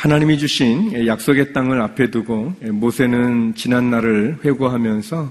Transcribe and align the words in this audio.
하나님이 0.00 0.38
주신 0.38 1.06
약속의 1.06 1.52
땅을 1.52 1.78
앞에 1.82 2.10
두고 2.10 2.54
모세는 2.72 3.54
지난 3.54 3.90
날을 3.90 4.38
회고하면서 4.42 5.30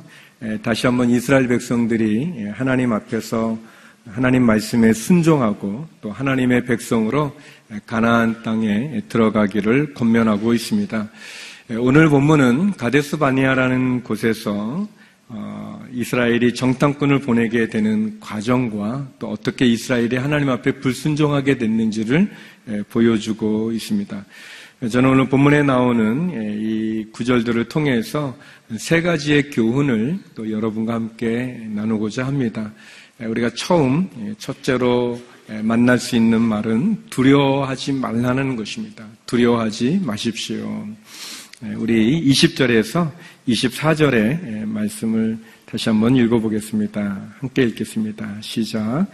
다시 0.61 0.85
한번 0.85 1.09
이스라엘 1.09 1.47
백성들이 1.47 2.49
하나님 2.53 2.93
앞에서 2.93 3.57
하나님 4.05 4.43
말씀에 4.43 4.93
순종하고 4.93 5.87
또 6.01 6.11
하나님의 6.11 6.65
백성으로 6.65 7.35
가나안 7.87 8.43
땅에 8.43 9.01
들어가기를 9.09 9.95
권면하고 9.95 10.53
있습니다. 10.53 11.09
오늘 11.79 12.07
본문은 12.09 12.73
가데스 12.73 13.17
바니아라는 13.17 14.03
곳에서 14.03 14.87
어, 15.31 15.85
이스라엘이 15.91 16.55
정탐꾼을 16.55 17.19
보내게 17.19 17.69
되는 17.69 18.19
과정과 18.19 19.09
또 19.19 19.29
어떻게 19.29 19.67
이스라엘이 19.67 20.15
하나님 20.15 20.49
앞에 20.49 20.79
불순종하게 20.79 21.59
됐는지를 21.59 22.31
보여주고 22.89 23.71
있습니다. 23.71 24.25
저는 24.87 25.09
오늘 25.09 25.27
본문에 25.27 25.63
나오는 25.63 26.31
이 26.63 27.05
구절들을 27.11 27.65
통해서 27.65 28.37
세 28.77 29.01
가지의 29.01 29.49
교훈을 29.49 30.19
또 30.35 30.49
여러분과 30.49 30.93
함께 30.93 31.67
나누고자 31.71 32.25
합니다. 32.25 32.71
우리가 33.19 33.49
처음 33.55 34.09
첫째로 34.37 35.19
만날 35.63 35.99
수 35.99 36.15
있는 36.15 36.39
말은 36.39 37.09
두려워하지 37.09 37.91
말라는 37.91 38.55
것입니다. 38.55 39.05
두려워하지 39.25 39.99
마십시오. 40.05 40.87
우리 41.75 42.23
20절에서 42.29 43.11
24절의 43.49 44.63
말씀을 44.65 45.39
다시 45.65 45.89
한번 45.89 46.15
읽어보겠습니다. 46.15 47.33
함께 47.39 47.63
읽겠습니다. 47.63 48.37
시작. 48.39 49.07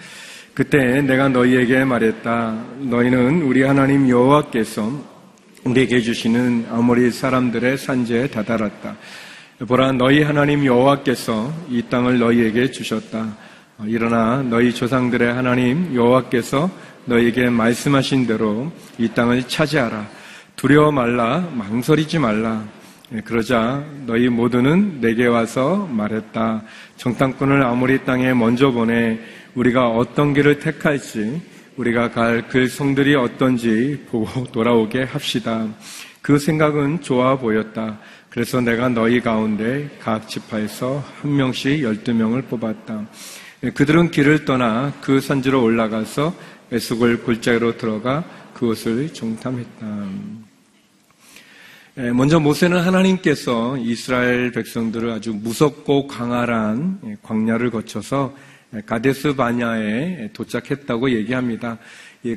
그때 0.54 1.02
내가 1.02 1.28
너희에게 1.28 1.84
말했다. 1.86 2.66
너희는 2.82 3.42
우리 3.42 3.64
하나님 3.64 4.08
여호와께서 4.08 5.15
우리에게 5.66 6.00
주시는 6.00 6.68
아모리 6.70 7.10
사람들의 7.10 7.80
산지에 7.80 8.28
다다랐다. 8.28 8.96
보라 9.68 9.94
너희 9.94 10.22
하나님 10.22 10.64
여호와께서 10.64 11.52
이 11.70 11.82
땅을 11.90 12.20
너희에게 12.20 12.70
주셨다. 12.70 13.36
일어나 13.88 14.44
너희 14.44 14.72
조상들의 14.72 15.34
하나님 15.34 15.96
여호와께서 15.96 16.70
너희에게 17.06 17.50
말씀하신 17.50 18.28
대로 18.28 18.72
이 19.00 19.10
땅을 19.10 19.48
차지하라. 19.48 20.08
두려워 20.56 20.92
말라, 20.92 21.50
망설이지 21.56 22.20
말라. 22.20 22.64
예, 23.16 23.22
그러자 23.22 23.84
너희 24.06 24.30
모두는 24.30 25.02
내게 25.02 25.26
와서 25.26 25.90
말했다. 25.92 26.62
정탐꾼을 26.98 27.64
아무리 27.64 28.04
땅에 28.06 28.36
먼저 28.36 28.70
보내 28.70 29.18
우리가 29.56 29.90
어떤 29.90 30.36
길을 30.36 30.60
택할지 30.60 31.42
우리가 31.78 32.12
갈 32.12 32.48
그 32.50 32.68
성들이 32.68 33.16
어떤지 33.16 34.06
보고 34.10 34.44
돌아오게 34.52 35.04
합시다. 35.04 35.68
그 36.22 36.40
생각은 36.40 37.02
좋아 37.02 37.38
보였다. 37.38 38.00
그래서 38.30 38.62
내가 38.62 38.90
너희 38.90 39.20
가운데 39.20 39.90
각 40.00 40.28
지파에서 40.28 41.04
한 41.22 41.36
명씩 41.36 41.84
열두 41.84 42.14
명을 42.14 42.44
뽑았다. 42.44 43.06
예, 43.64 43.70
그들은 43.72 44.12
길을 44.12 44.46
떠나 44.46 44.94
그 45.02 45.20
산지로 45.20 45.64
올라가서 45.64 46.34
에스골 46.72 47.24
골짜기로 47.24 47.78
들어가 47.78 48.24
그것을 48.54 49.14
정탐했다. 49.14 50.08
예, 51.98 52.12
먼저 52.12 52.40
모세는 52.40 52.80
하나님께서 52.80 53.78
이스라엘 53.78 54.52
백성들을 54.52 55.10
아주 55.12 55.34
무섭고 55.34 56.08
강활한 56.08 57.00
예, 57.06 57.18
광야를 57.22 57.70
거쳐서 57.70 58.34
예, 58.36 58.55
가데스 58.86 59.36
바냐에 59.36 60.30
도착했다고 60.34 61.12
얘기합니다. 61.12 61.78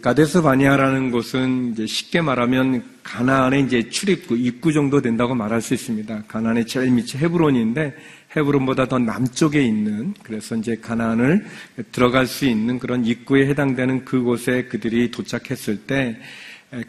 가데스 0.03 0.43
바냐라는 0.43 1.11
곳은 1.11 1.75
쉽게 1.87 2.21
말하면 2.21 2.85
가나안의 3.03 3.65
이제 3.65 3.89
출입구, 3.89 4.37
입구 4.37 4.73
정도 4.73 5.01
된다고 5.01 5.35
말할 5.35 5.63
수 5.63 5.73
있습니다. 5.73 6.25
가나안의 6.29 6.67
제일 6.67 6.91
밑이 6.91 7.13
헤브론인데 7.17 7.97
헤브론보다 8.37 8.87
더 8.89 8.99
남쪽에 8.99 9.63
있는 9.63 10.13
그래서 10.23 10.57
이제 10.57 10.77
가나안을 10.77 11.47
들어갈 11.91 12.27
수 12.27 12.45
있는 12.45 12.79
그런 12.79 13.07
입구에 13.07 13.47
해당되는 13.47 14.05
그곳에 14.05 14.65
그들이 14.65 15.11
도착했을 15.11 15.79
때 15.87 16.19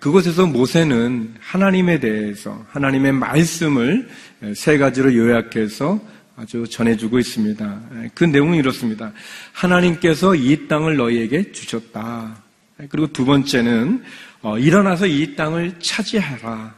그곳에서 0.01 0.45
모세는 0.45 1.35
하나님에 1.39 2.01
대해서 2.01 2.65
하나님의 2.69 3.13
말씀을 3.13 4.09
세 4.55 4.77
가지로 4.77 5.15
요약해서 5.15 6.01
아주 6.39 6.65
전해주고 6.69 7.19
있습니다. 7.19 7.81
그 8.15 8.23
내용은 8.23 8.55
이렇습니다. 8.55 9.11
하나님께서 9.51 10.35
이 10.35 10.69
땅을 10.69 10.95
너희에게 10.95 11.51
주셨다. 11.51 12.41
그리고 12.87 13.11
두 13.11 13.25
번째는 13.25 14.01
어, 14.41 14.57
일어나서 14.57 15.05
이 15.05 15.35
땅을 15.35 15.79
차지하라. 15.79 16.75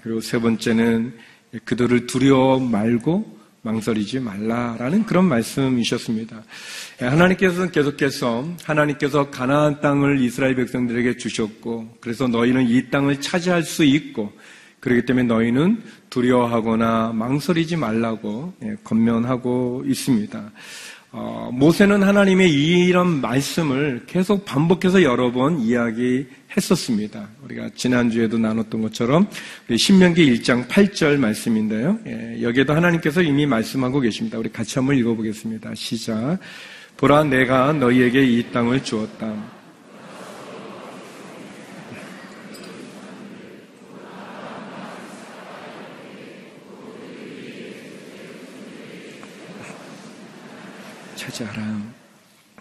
그리고 0.00 0.20
세 0.20 0.38
번째는 0.38 1.12
그들을 1.64 2.06
두려워 2.06 2.60
말고 2.60 3.34
망설이지 3.62 4.20
말라라는 4.20 5.06
그런 5.06 5.24
말씀이셨습니다. 5.24 6.44
예, 7.02 7.06
하나님께서는 7.06 7.72
계속해서 7.72 8.48
하나님께서 8.62 9.30
가나안 9.30 9.80
땅을 9.80 10.20
이스라엘 10.20 10.54
백성들에게 10.54 11.16
주셨고 11.16 11.96
그래서 12.00 12.28
너희는 12.28 12.68
이 12.68 12.90
땅을 12.90 13.20
차지할 13.20 13.64
수 13.64 13.82
있고 13.82 14.32
그렇기 14.84 15.06
때문에 15.06 15.26
너희는 15.26 15.82
두려워하거나 16.10 17.12
망설이지 17.14 17.76
말라고 17.76 18.52
예, 18.64 18.76
권면하고 18.84 19.82
있습니다. 19.86 20.52
어, 21.12 21.48
모세는 21.54 22.02
하나님의 22.02 22.52
이런 22.52 23.22
말씀을 23.22 24.02
계속 24.06 24.44
반복해서 24.44 25.02
여러 25.02 25.32
번 25.32 25.58
이야기했었습니다. 25.58 27.28
우리가 27.44 27.70
지난주에도 27.74 28.36
나눴던 28.36 28.82
것처럼 28.82 29.26
신명기 29.74 30.34
1장 30.34 30.68
8절 30.68 31.16
말씀인데요. 31.16 31.98
예, 32.06 32.42
여기에도 32.42 32.74
하나님께서 32.74 33.22
이미 33.22 33.46
말씀하고 33.46 34.00
계십니다. 34.00 34.36
우리 34.38 34.52
같이 34.52 34.78
한번 34.78 34.98
읽어보겠습니다. 34.98 35.74
시작. 35.74 36.38
보라 36.98 37.24
내가 37.24 37.72
너희에게 37.72 38.22
이 38.22 38.52
땅을 38.52 38.84
주었다. 38.84 39.53
차지하라. 51.34 51.82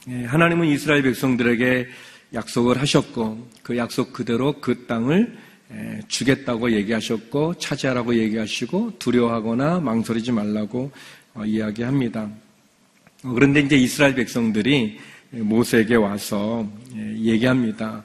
예, 0.10 0.26
하나님은 0.26 0.68
이스라엘 0.68 1.04
백성들에게 1.04 1.88
약속을 2.34 2.82
하셨고 2.82 3.48
그 3.62 3.78
약속 3.78 4.12
그대로 4.12 4.60
그 4.60 4.86
땅을 4.88 5.38
예, 5.72 6.00
주겠다고 6.08 6.72
얘기하셨고 6.72 7.56
차지하라고 7.60 8.16
얘기하시고 8.16 8.94
두려워하거나 8.98 9.80
망설이지 9.80 10.32
말라고 10.32 10.92
어, 11.36 11.46
이야기합니다. 11.46 12.30
어, 13.24 13.30
그런데 13.34 13.62
이제 13.62 13.78
이스라엘 13.78 14.16
백성들이 14.16 15.00
모세에게 15.32 15.96
와서 15.96 16.68
예, 16.96 17.16
얘기합니다. 17.20 18.04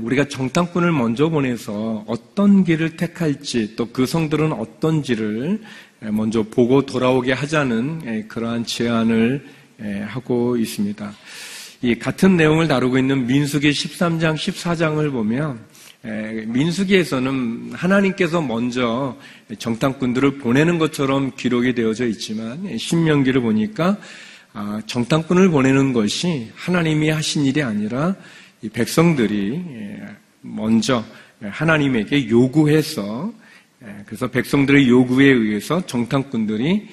우리가 0.00 0.26
정탐꾼을 0.26 0.90
먼저 0.90 1.28
보내서 1.28 2.02
어떤 2.06 2.64
길을 2.64 2.96
택할지 2.96 3.76
또 3.76 3.92
그 3.92 4.06
성들은 4.06 4.52
어떤지를 4.52 5.60
먼저 6.00 6.42
보고 6.44 6.86
돌아오게 6.86 7.34
하자는 7.34 8.26
그러한 8.26 8.64
제안을 8.64 9.44
예, 9.44 9.65
하고 10.06 10.56
있습니다. 10.56 11.12
이 11.82 11.94
같은 11.98 12.36
내용을 12.36 12.68
다루고 12.68 12.98
있는 12.98 13.26
민수기 13.26 13.70
13장, 13.70 14.34
14장을 14.34 15.10
보면 15.12 15.60
예, 16.06 16.44
민수기에서는 16.46 17.72
하나님께서 17.72 18.40
먼저 18.40 19.16
정탐꾼들을 19.58 20.38
보내는 20.38 20.78
것처럼 20.78 21.32
기록이 21.34 21.74
되어져 21.74 22.06
있지만 22.06 22.78
신명기를 22.78 23.40
보니까 23.40 23.98
아, 24.52 24.80
정탐꾼을 24.86 25.50
보내는 25.50 25.92
것이 25.92 26.50
하나님이 26.54 27.10
하신 27.10 27.44
일이 27.44 27.62
아니라 27.62 28.14
백성들이 28.72 29.62
예, 29.68 30.06
먼저 30.42 31.04
하나님에게 31.40 32.30
요구해서 32.30 33.32
그래서 34.06 34.28
백성들의 34.28 34.88
요구에 34.88 35.26
의해서 35.26 35.84
정탐꾼들이 35.84 36.88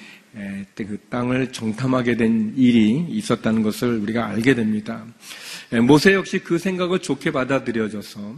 그 0.74 0.98
땅을 1.08 1.52
정탐하게 1.52 2.16
된 2.16 2.52
일이 2.56 3.06
있었다는 3.08 3.62
것을 3.62 3.98
우리가 3.98 4.26
알게 4.26 4.54
됩니다. 4.54 5.04
모세 5.86 6.12
역시 6.14 6.38
그 6.40 6.58
생각을 6.58 6.98
좋게 6.98 7.30
받아들여져서 7.30 8.36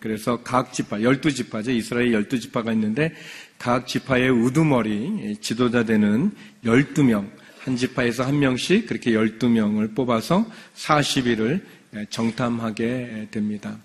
그래서 0.00 0.42
각 0.42 0.72
지파, 0.72 1.02
열두 1.02 1.32
지파죠. 1.32 1.70
이스라엘 1.70 2.12
열두 2.12 2.38
지파가 2.38 2.72
있는데 2.72 3.14
각 3.58 3.86
지파의 3.86 4.30
우두머리 4.30 5.36
지도자 5.40 5.84
되는 5.84 6.30
열두 6.64 7.04
명, 7.04 7.30
한 7.60 7.76
지파에서 7.76 8.24
한 8.24 8.38
명씩 8.38 8.86
그렇게 8.86 9.14
열두 9.14 9.48
명을 9.48 9.88
뽑아서 9.94 10.46
40일을 10.76 11.60
정탐하게 12.10 13.28
됩니다. 13.30 13.78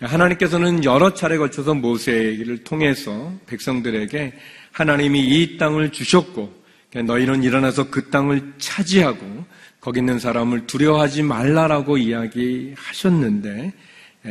하나님께서는 0.00 0.84
여러 0.84 1.14
차례 1.14 1.36
걸쳐서 1.36 1.74
모세를 1.74 2.64
통해서 2.64 3.32
백성들에게 3.46 4.32
하나님이 4.72 5.20
이 5.20 5.58
땅을 5.58 5.92
주셨고 5.92 6.61
너희는 7.00 7.42
일어나서 7.42 7.90
그 7.90 8.10
땅을 8.10 8.54
차지하고 8.58 9.44
거기 9.80 10.00
있는 10.00 10.18
사람을 10.18 10.66
두려워하지 10.66 11.22
말라라고 11.22 11.96
이야기하셨는데 11.98 13.72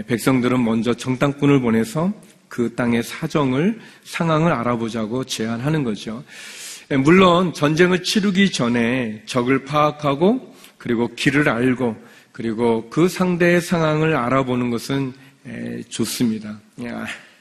백성들은 0.07 0.63
먼저 0.63 0.93
정탐꾼을 0.93 1.59
보내서 1.61 2.13
그 2.47 2.75
땅의 2.75 3.03
사정을 3.03 3.79
상황을 4.03 4.51
알아보자고 4.51 5.23
제안하는 5.23 5.83
거죠. 5.83 6.23
예, 6.91 6.97
물론 6.97 7.53
전쟁을 7.53 8.03
치르기 8.03 8.51
전에 8.51 9.23
적을 9.25 9.63
파악하고 9.63 10.53
그리고 10.77 11.07
길을 11.15 11.47
알고 11.47 11.95
그리고 12.31 12.89
그 12.89 13.07
상대의 13.07 13.61
상황을 13.61 14.15
알아보는 14.15 14.69
것은 14.69 15.13
예, 15.47 15.81
좋습니다. 15.89 16.59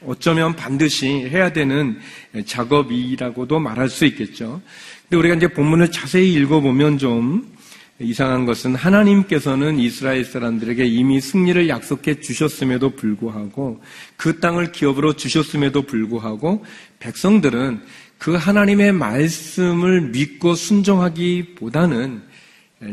예, 0.01 0.05
어쩌면 0.05 0.55
반드시 0.55 1.07
해야 1.07 1.51
되는 1.51 1.99
작업이라고도 2.45 3.59
말할 3.59 3.89
수 3.89 4.05
있겠죠. 4.05 4.61
근데 5.03 5.17
우리가 5.17 5.35
이제 5.35 5.47
본문을 5.47 5.91
자세히 5.91 6.33
읽어보면 6.33 6.97
좀 6.97 7.51
이상한 7.99 8.45
것은 8.45 8.73
하나님께서는 8.75 9.77
이스라엘 9.77 10.25
사람들에게 10.25 10.85
이미 10.85 11.21
승리를 11.21 11.69
약속해 11.69 12.19
주셨음에도 12.19 12.91
불구하고 12.91 13.81
그 14.17 14.39
땅을 14.39 14.71
기업으로 14.71 15.13
주셨음에도 15.13 15.83
불구하고 15.83 16.65
백성들은 16.99 17.81
그 18.17 18.35
하나님의 18.35 18.93
말씀을 18.93 20.01
믿고 20.09 20.55
순종하기보다는 20.55 22.21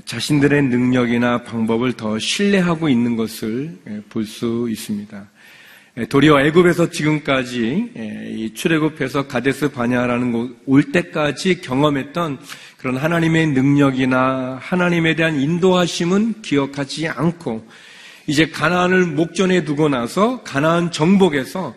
자신들의 0.05 0.65
능력이나 0.65 1.45
방법을 1.45 1.95
더 1.95 2.19
신뢰하고 2.19 2.91
있는 2.91 3.17
것을 3.17 3.79
볼 4.11 4.27
수 4.27 4.69
있습니다. 4.71 5.29
도리어 6.07 6.41
애굽에서 6.41 6.91
지금까지 6.91 8.53
출애굽해서 8.55 9.27
가데스 9.27 9.71
바냐라는 9.71 10.33
곳 10.33 10.69
올 10.69 10.93
때까지 10.93 11.61
경험했던 11.61 12.39
그런 12.77 12.97
하나님의 12.99 13.49
능력이나 13.49 14.59
하나님에 14.61 15.17
대한 15.17 15.41
인도하심은 15.41 16.43
기억하지 16.43 17.09
않고 17.09 17.67
이제 18.27 18.51
가나안을 18.51 19.07
목전에 19.07 19.65
두고 19.65 19.89
나서 19.89 20.43
가나안 20.43 20.93
정복에서 20.93 21.75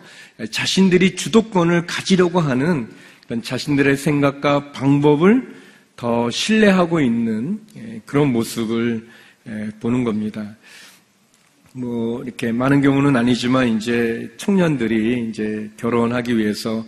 자신들이 0.50 1.16
주도권을 1.16 1.86
가지려고 1.86 2.40
하는 2.40 2.88
그런 3.26 3.42
자신들의 3.42 3.96
생각과 3.96 4.72
방법을 4.72 5.54
더 5.96 6.30
신뢰하고 6.30 7.00
있는 7.00 7.60
예, 7.76 8.00
그런 8.04 8.32
모습을 8.32 9.08
예, 9.48 9.70
보는 9.80 10.04
겁니다. 10.04 10.56
뭐 11.74 12.22
이렇게 12.22 12.52
많은 12.52 12.82
경우는 12.82 13.16
아니지만 13.16 13.68
이제 13.68 14.30
청년들이 14.36 15.28
이제 15.30 15.70
결혼하기 15.78 16.36
위해서 16.36 16.84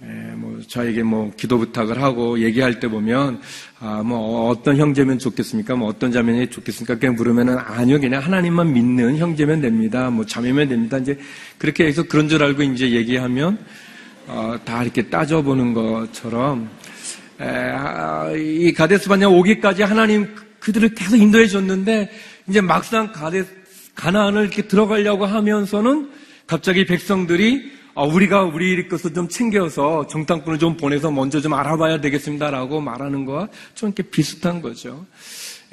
예, 0.00 0.06
뭐 0.36 0.60
저에게 0.68 1.02
뭐 1.02 1.32
기도 1.36 1.58
부탁을 1.58 2.00
하고 2.00 2.38
얘기할 2.38 2.78
때 2.78 2.86
보면 2.86 3.40
아 3.80 4.00
뭐 4.04 4.48
어떤 4.48 4.76
형제면 4.76 5.18
좋겠습니까? 5.18 5.74
뭐 5.74 5.88
어떤 5.88 6.12
자매이 6.12 6.50
좋겠습니까? 6.50 6.98
그냥 7.00 7.16
물으면은 7.16 7.58
아니요 7.58 8.00
그냥 8.00 8.22
하나님만 8.22 8.72
믿는 8.72 9.16
형제면 9.18 9.60
됩니다. 9.60 10.08
뭐 10.08 10.24
자매면 10.24 10.68
됩니다. 10.68 10.98
이제 10.98 11.18
그렇게 11.58 11.86
해서 11.86 12.04
그런 12.04 12.28
줄 12.28 12.40
알고 12.44 12.62
이제 12.62 12.90
얘기하면 12.92 13.58
어, 14.28 14.56
다 14.64 14.84
이렇게 14.84 15.08
따져보는 15.08 15.74
것처럼 15.74 16.70
에, 17.40 17.44
아, 17.44 18.30
이 18.36 18.72
가데스 18.72 19.08
반야 19.08 19.26
오기까지 19.26 19.82
하나님 19.82 20.28
그들을 20.60 20.94
계속 20.94 21.16
인도해 21.16 21.48
줬는데 21.48 22.10
이제 22.48 22.60
막상 22.60 23.10
가데 23.12 23.42
가나안을 23.98 24.42
이렇게 24.42 24.62
들어가려고 24.62 25.26
하면서는 25.26 26.10
갑자기 26.46 26.86
백성들이 26.86 27.78
아, 27.94 28.04
우리가 28.04 28.44
우리 28.44 28.86
것을 28.86 29.12
좀 29.12 29.28
챙겨서 29.28 30.06
정탐꾼을 30.06 30.60
좀 30.60 30.76
보내서 30.76 31.10
먼저 31.10 31.40
좀 31.40 31.52
알아봐야 31.52 32.00
되겠습니다라고 32.00 32.80
말하는 32.80 33.24
거와 33.24 33.48
좀 33.74 33.88
이렇게 33.88 34.04
비슷한 34.04 34.62
거죠. 34.62 35.04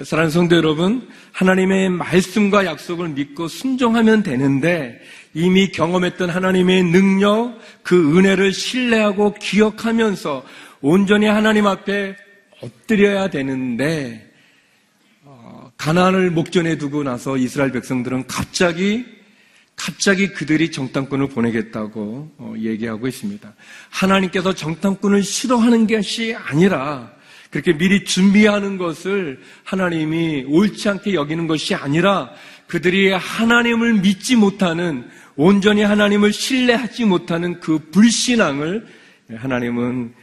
사랑하는 0.03 0.31
성도 0.31 0.55
여러분, 0.55 1.07
하나님의 1.33 1.89
말씀과 1.89 2.65
약속을 2.65 3.09
믿고 3.09 3.47
순종하면 3.47 4.23
되는데 4.23 4.99
이미 5.35 5.71
경험했던 5.71 6.31
하나님의 6.31 6.83
능력, 6.83 7.59
그 7.83 8.17
은혜를 8.17 8.53
신뢰하고 8.53 9.35
기억하면서 9.35 10.43
온전히 10.81 11.27
하나님 11.27 11.67
앞에 11.67 12.15
엎드려야 12.59 13.29
되는데 13.29 14.24
어, 15.75 15.85
가난을 15.85 16.31
목전에 16.31 16.77
두고 16.77 17.03
나서 17.03 17.37
이스라엘 17.37 17.71
백성들은 17.71 18.27
갑자기 18.27 19.05
갑자기 19.75 20.29
그들이 20.29 20.71
정탐꾼을 20.71 21.29
보내겠다고 21.29 22.31
어, 22.37 22.53
얘기하고 22.57 23.07
있습니다. 23.07 23.53
하나님께서 23.89 24.53
정탐꾼을 24.53 25.21
싫어하는 25.21 25.87
것이 25.87 26.33
아니라 26.33 27.11
그렇게 27.51 27.77
미리 27.77 28.03
준비하는 28.03 28.77
것을 28.77 29.41
하나님이 29.63 30.45
옳지 30.47 30.89
않게 30.89 31.13
여기는 31.13 31.47
것이 31.47 31.75
아니라 31.75 32.31
그들이 32.67 33.11
하나님을 33.11 33.95
믿지 33.95 34.35
못하는 34.35 35.07
온전히 35.35 35.83
하나님을 35.83 36.33
신뢰하지 36.33 37.05
못하는 37.05 37.59
그 37.59 37.79
불신앙을 37.91 38.87
하나님은 39.35 40.13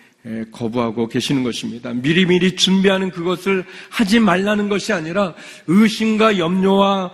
거부하고 0.52 1.08
계시는 1.08 1.42
것입니다. 1.42 1.92
미리미리 1.92 2.56
준비하는 2.56 3.10
그것을 3.10 3.64
하지 3.90 4.20
말라는 4.20 4.68
것이 4.68 4.92
아니라 4.92 5.34
의심과 5.66 6.38
염려와 6.38 7.12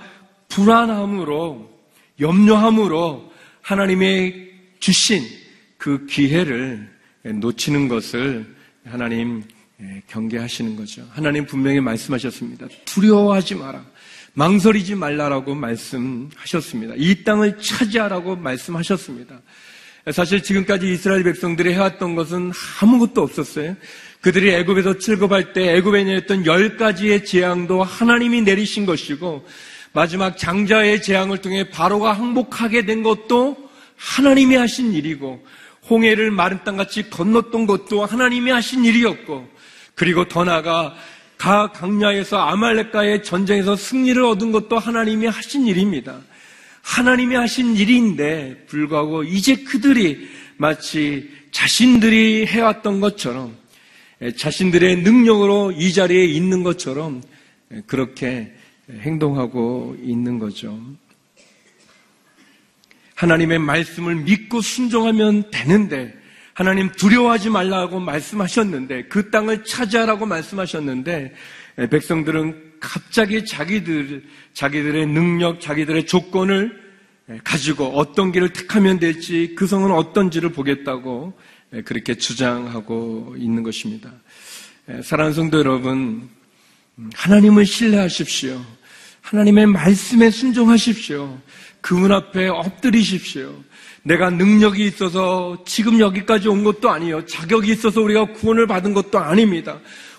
불안함으로 0.49 1.71
염려함으로 2.21 3.33
하나님의 3.63 4.51
주신 4.81 5.23
그 5.77 6.07
기회를 6.07 6.91
놓치는 7.23 7.89
것을 7.89 8.47
하나님 8.85 9.43
경계하시는 10.09 10.77
거죠. 10.77 11.07
하나님 11.11 11.47
분명히 11.47 11.81
말씀하셨습니다. 11.81 12.67
두려워하지 12.85 13.55
마라. 13.55 13.85
망설이지 14.35 14.95
말라라고 14.95 15.55
말씀하셨습니다. 15.55 16.95
이 16.97 17.25
땅을 17.25 17.59
차지하라고 17.59 18.37
말씀하셨습니다. 18.37 19.41
사실 20.13 20.43
지금까지 20.43 20.91
이스라엘 20.91 21.23
백성들이 21.25 21.73
해왔던 21.75 22.15
것은 22.15 22.53
아무것도 22.81 23.23
없었어요. 23.23 23.77
그들이 24.21 24.51
애굽에서 24.51 24.99
출급할 24.99 25.53
때 25.53 25.77
애굽에 25.77 26.05
내렸던 26.05 26.47
열 26.47 26.77
가지의 26.77 27.25
재앙도 27.25 27.83
하나님이 27.83 28.43
내리신 28.43 28.87
것이고 28.87 29.47
마지막 29.93 30.37
장자의 30.37 31.03
재앙을 31.03 31.39
통해 31.39 31.71
바로가 31.71 32.13
항복하게 32.13 32.85
된 32.85 33.03
것도 33.03 33.57
하나님이 33.97 34.57
하신 34.57 34.93
일이고 34.93 35.45
홍해를 35.91 36.31
마른 36.31 36.63
땅같이 36.65 37.11
건넜던 37.11 37.67
것도 37.67 38.05
하나님이 38.05 38.50
하신 38.50 38.85
일이었고 38.85 39.49
그리고 39.95 40.27
더 40.29 40.45
나아가 40.45 40.95
가 41.37 41.71
강야에서 41.71 42.37
아말렉과의 42.37 43.23
전쟁에서 43.23 43.77
승리를 43.77 44.23
얻은 44.23 44.53
것도 44.53 44.79
하나님이 44.79 45.27
하신 45.27 45.67
일입니다. 45.67 46.19
하나님이 46.82 47.35
하신 47.35 47.76
일인데 47.76 48.66
불구하고 48.66 49.25
이제 49.25 49.56
그들이 49.56 50.28
마치 50.56 51.30
자신들이 51.50 52.47
해왔던 52.47 53.00
것처럼 53.00 53.56
자신들의 54.37 55.02
능력으로 55.02 55.73
이 55.73 55.92
자리에 55.92 56.25
있는 56.25 56.62
것처럼 56.62 57.23
그렇게 57.87 58.52
행동하고 58.90 59.97
있는 60.02 60.38
거죠. 60.38 60.80
하나님의 63.14 63.58
말씀을 63.58 64.14
믿고 64.16 64.61
순종하면 64.61 65.50
되는데 65.50 66.14
하나님 66.54 66.90
두려워하지 66.90 67.50
말라고 67.50 68.00
말씀하셨는데 68.00 69.04
그 69.04 69.30
땅을 69.30 69.64
차지하라고 69.64 70.26
말씀하셨는데 70.26 71.35
백성들은 71.90 72.68
갑자기 72.80 73.44
자기들 73.44 74.25
자기들의 74.54 75.06
능력, 75.06 75.61
자기들의 75.61 76.06
조건을 76.06 76.88
가지고 77.44 77.87
어떤 77.99 78.32
길을 78.32 78.52
택하면 78.52 78.99
될지 78.99 79.54
그 79.56 79.66
성은 79.66 79.92
어떤지를 79.92 80.52
보겠다고 80.52 81.38
그렇게 81.85 82.14
주장하고 82.14 83.37
있는 83.38 83.62
것입니다. 83.62 84.11
사랑하는 85.02 85.35
성도 85.35 85.58
여러분, 85.58 86.28
하나님을 87.14 87.66
신뢰하십시오. 87.66 88.64
하나님의 89.20 89.66
말씀에 89.66 90.30
순종하십시오. 90.30 91.38
그분 91.80 92.12
앞에 92.12 92.49
엎드리십시오. 92.49 93.54
내가 94.02 94.30
능력이 94.30 94.87
있어서 94.87 95.62
지금 95.66 96.00
여기까지 96.00 96.49
온 96.49 96.64
것도 96.64 96.88
아니에요. 96.88 97.26
자격이 97.26 97.70
있어서 97.73 98.00
우리가 98.00 98.32
구원을 98.32 98.66
받은 98.66 98.94
것도 98.94 99.18
아닙니다. 99.18 99.78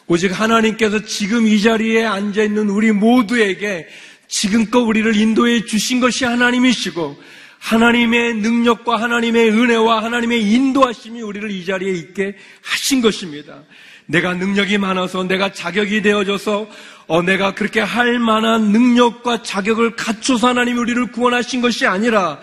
오직 0.10 0.38
하나님께서 0.38 1.06
지금 1.06 1.48
이 1.48 1.62
자리에 1.62 2.04
앉아 2.04 2.42
있는 2.42 2.68
우리 2.70 2.92
모두에게 2.92 3.88
지금껏 4.28 4.80
우리를 4.80 5.16
인도해 5.16 5.64
주신 5.66 6.00
것이 6.00 6.26
하나님이시고 6.26 7.16
하나님의 7.60 8.38
능력과 8.38 9.00
하나님의 9.00 9.52
은혜와 9.52 10.04
하나님의 10.04 10.52
인도하심이 10.52 11.22
우리를 11.22 11.52
이 11.52 11.64
자리에 11.64 11.94
있게 11.94 12.36
하신 12.64 13.02
것입니다. 13.02 13.62
내가 14.08 14.34
능력이 14.34 14.80
많아서 14.80 15.24
내가 15.26 15.54
자격이 15.54 16.02
되어져서 16.02 16.68
어, 17.06 17.22
내가 17.22 17.54
그렇게 17.54 17.80
할 17.80 18.18
만한 18.18 18.72
능력과 18.72 19.44
자격을 19.44 19.96
갖춰서 19.96 20.48
하나님이 20.48 20.80
우리를 20.80 21.12
구원하신 21.12 21.62
것이 21.62 21.86
아니라 21.86 22.40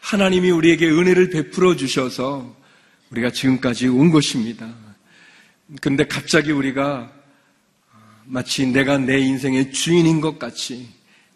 하나님이 0.00 0.50
우리에게 0.50 0.88
은혜를 0.88 1.28
베풀어 1.28 1.76
주셔서 1.76 2.56
우리가 3.10 3.30
지금까지 3.30 3.88
온 3.88 4.10
것입니다. 4.10 4.89
근데 5.78 6.04
갑자기 6.04 6.50
우리가 6.50 7.12
마치 8.24 8.66
내가 8.66 8.98
내 8.98 9.18
인생의 9.20 9.72
주인인 9.72 10.20
것 10.20 10.38
같이 10.38 10.88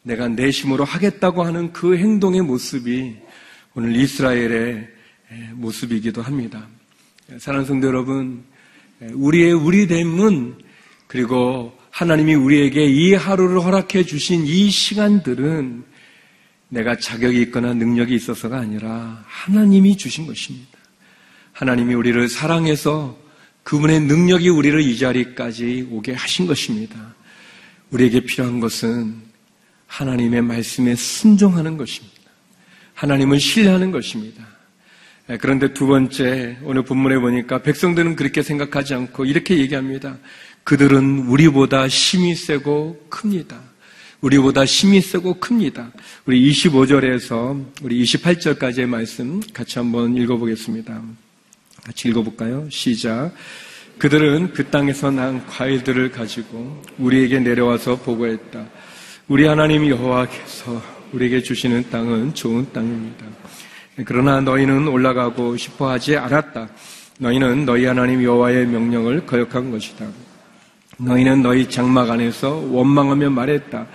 내가 0.02 0.26
내 0.26 0.50
힘으로 0.50 0.84
하겠다고 0.84 1.44
하는 1.44 1.72
그 1.72 1.96
행동의 1.96 2.42
모습이 2.42 3.16
오늘 3.74 3.94
이스라엘의 3.94 4.88
모습이기도 5.52 6.20
합니다. 6.20 6.66
사랑하는 7.38 7.66
성도 7.66 7.86
여러분, 7.86 8.44
우리의 9.00 9.52
우리됨은 9.52 10.58
그리고 11.06 11.72
하나님이 11.90 12.34
우리에게 12.34 12.84
이 12.86 13.14
하루를 13.14 13.60
허락해 13.62 14.04
주신 14.04 14.46
이 14.46 14.68
시간들은 14.68 15.84
내가 16.70 16.98
자격이 16.98 17.40
있거나 17.42 17.72
능력이 17.72 18.14
있어서가 18.16 18.58
아니라 18.58 19.22
하나님이 19.26 19.96
주신 19.96 20.26
것입니다. 20.26 20.76
하나님이 21.52 21.94
우리를 21.94 22.28
사랑해서 22.28 23.23
그분의 23.64 24.00
능력이 24.00 24.48
우리를 24.50 24.80
이 24.80 24.98
자리까지 24.98 25.88
오게 25.90 26.12
하신 26.12 26.46
것입니다. 26.46 27.14
우리에게 27.90 28.20
필요한 28.20 28.60
것은 28.60 29.14
하나님의 29.86 30.42
말씀에 30.42 30.94
순종하는 30.94 31.76
것입니다. 31.76 32.14
하나님을 32.94 33.40
신뢰하는 33.40 33.90
것입니다. 33.90 34.46
예, 35.30 35.38
그런데 35.38 35.72
두 35.72 35.86
번째, 35.86 36.58
오늘 36.62 36.82
본문에 36.82 37.18
보니까 37.18 37.62
백성들은 37.62 38.16
그렇게 38.16 38.42
생각하지 38.42 38.94
않고 38.94 39.24
이렇게 39.24 39.58
얘기합니다. 39.58 40.18
그들은 40.64 41.26
우리보다 41.28 41.88
힘이 41.88 42.34
세고 42.34 43.06
큽니다. 43.08 43.60
우리보다 44.20 44.64
힘이 44.64 45.00
세고 45.00 45.40
큽니다. 45.40 45.92
우리 46.26 46.50
25절에서 46.50 47.64
우리 47.82 48.02
28절까지의 48.02 48.86
말씀 48.86 49.40
같이 49.52 49.78
한번 49.78 50.16
읽어보겠습니다. 50.16 51.23
같이 51.84 52.08
읽어볼까요? 52.08 52.66
시작. 52.70 53.32
그들은 53.98 54.52
그 54.52 54.64
땅에서 54.70 55.10
난 55.10 55.46
과일들을 55.46 56.10
가지고 56.10 56.82
우리에게 56.98 57.38
내려와서 57.40 57.96
보고했다. 57.96 58.64
우리 59.28 59.46
하나님 59.46 59.86
여호와께서 59.88 60.82
우리에게 61.12 61.42
주시는 61.42 61.90
땅은 61.90 62.34
좋은 62.34 62.66
땅입니다. 62.72 63.26
그러나 64.04 64.40
너희는 64.40 64.88
올라가고 64.88 65.56
싶어 65.56 65.90
하지 65.90 66.16
않았다. 66.16 66.68
너희는 67.18 67.64
너희 67.64 67.84
하나님 67.84 68.22
여호와의 68.22 68.66
명령을 68.66 69.24
거역한 69.26 69.70
것이다. 69.70 70.06
너희는 70.98 71.42
너희 71.42 71.68
장막 71.68 72.10
안에서 72.10 72.56
원망하며 72.70 73.30
말했다. 73.30 73.86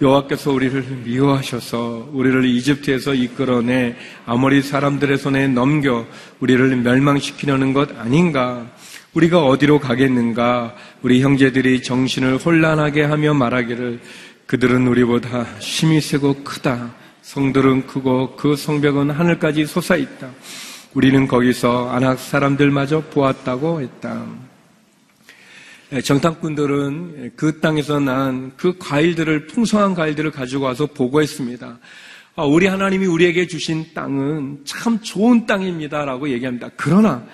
여호와께서 0.00 0.50
우리를 0.52 0.82
미워하셔서 1.04 2.08
우리를 2.12 2.44
이집트에서 2.46 3.14
이끌어내 3.14 3.96
아모리 4.24 4.62
사람들의 4.62 5.18
손에 5.18 5.48
넘겨 5.48 6.06
우리를 6.40 6.74
멸망시키려는 6.76 7.74
것 7.74 7.98
아닌가? 7.98 8.66
우리가 9.12 9.44
어디로 9.44 9.78
가겠는가? 9.78 10.74
우리 11.02 11.20
형제들이 11.20 11.82
정신을 11.82 12.38
혼란하게 12.38 13.02
하며 13.02 13.34
말하기를 13.34 14.00
그들은 14.46 14.86
우리보다 14.86 15.44
힘이 15.58 16.00
세고 16.00 16.44
크다. 16.44 16.94
성들은 17.22 17.86
크고 17.86 18.36
그 18.36 18.56
성벽은 18.56 19.10
하늘까지 19.10 19.66
솟아있다. 19.66 20.30
우리는 20.94 21.28
거기서 21.28 21.90
안악 21.90 22.18
사람들마저 22.18 23.02
보았다고 23.10 23.82
했다. 23.82 24.49
예, 25.92 26.00
정탐꾼들은 26.00 27.32
그 27.34 27.58
땅에서 27.58 27.98
난 27.98 28.52
그 28.56 28.76
과일들을 28.78 29.48
풍성한 29.48 29.94
과일들을 29.94 30.30
가지고 30.30 30.66
와서 30.66 30.86
보고했습니다. 30.86 31.78
아, 32.36 32.44
우리 32.44 32.66
하나님이 32.66 33.06
우리에게 33.06 33.48
주신 33.48 33.86
땅은 33.92 34.60
참 34.64 35.00
좋은 35.00 35.46
땅입니다라고 35.46 36.28
얘기합니다. 36.28 36.70
그러나 36.76 37.26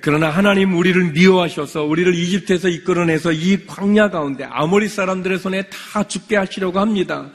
그러나 0.00 0.30
하나님 0.30 0.76
우리를 0.76 1.12
미워하셔서 1.12 1.84
우리를 1.84 2.14
이집트에서 2.14 2.68
이끌어내서 2.68 3.32
이 3.32 3.64
광야 3.66 4.10
가운데 4.10 4.44
아모리 4.44 4.88
사람들의 4.88 5.38
손에 5.38 5.62
다 5.68 6.02
죽게 6.02 6.36
하시려고 6.36 6.80
합니다. 6.80 7.30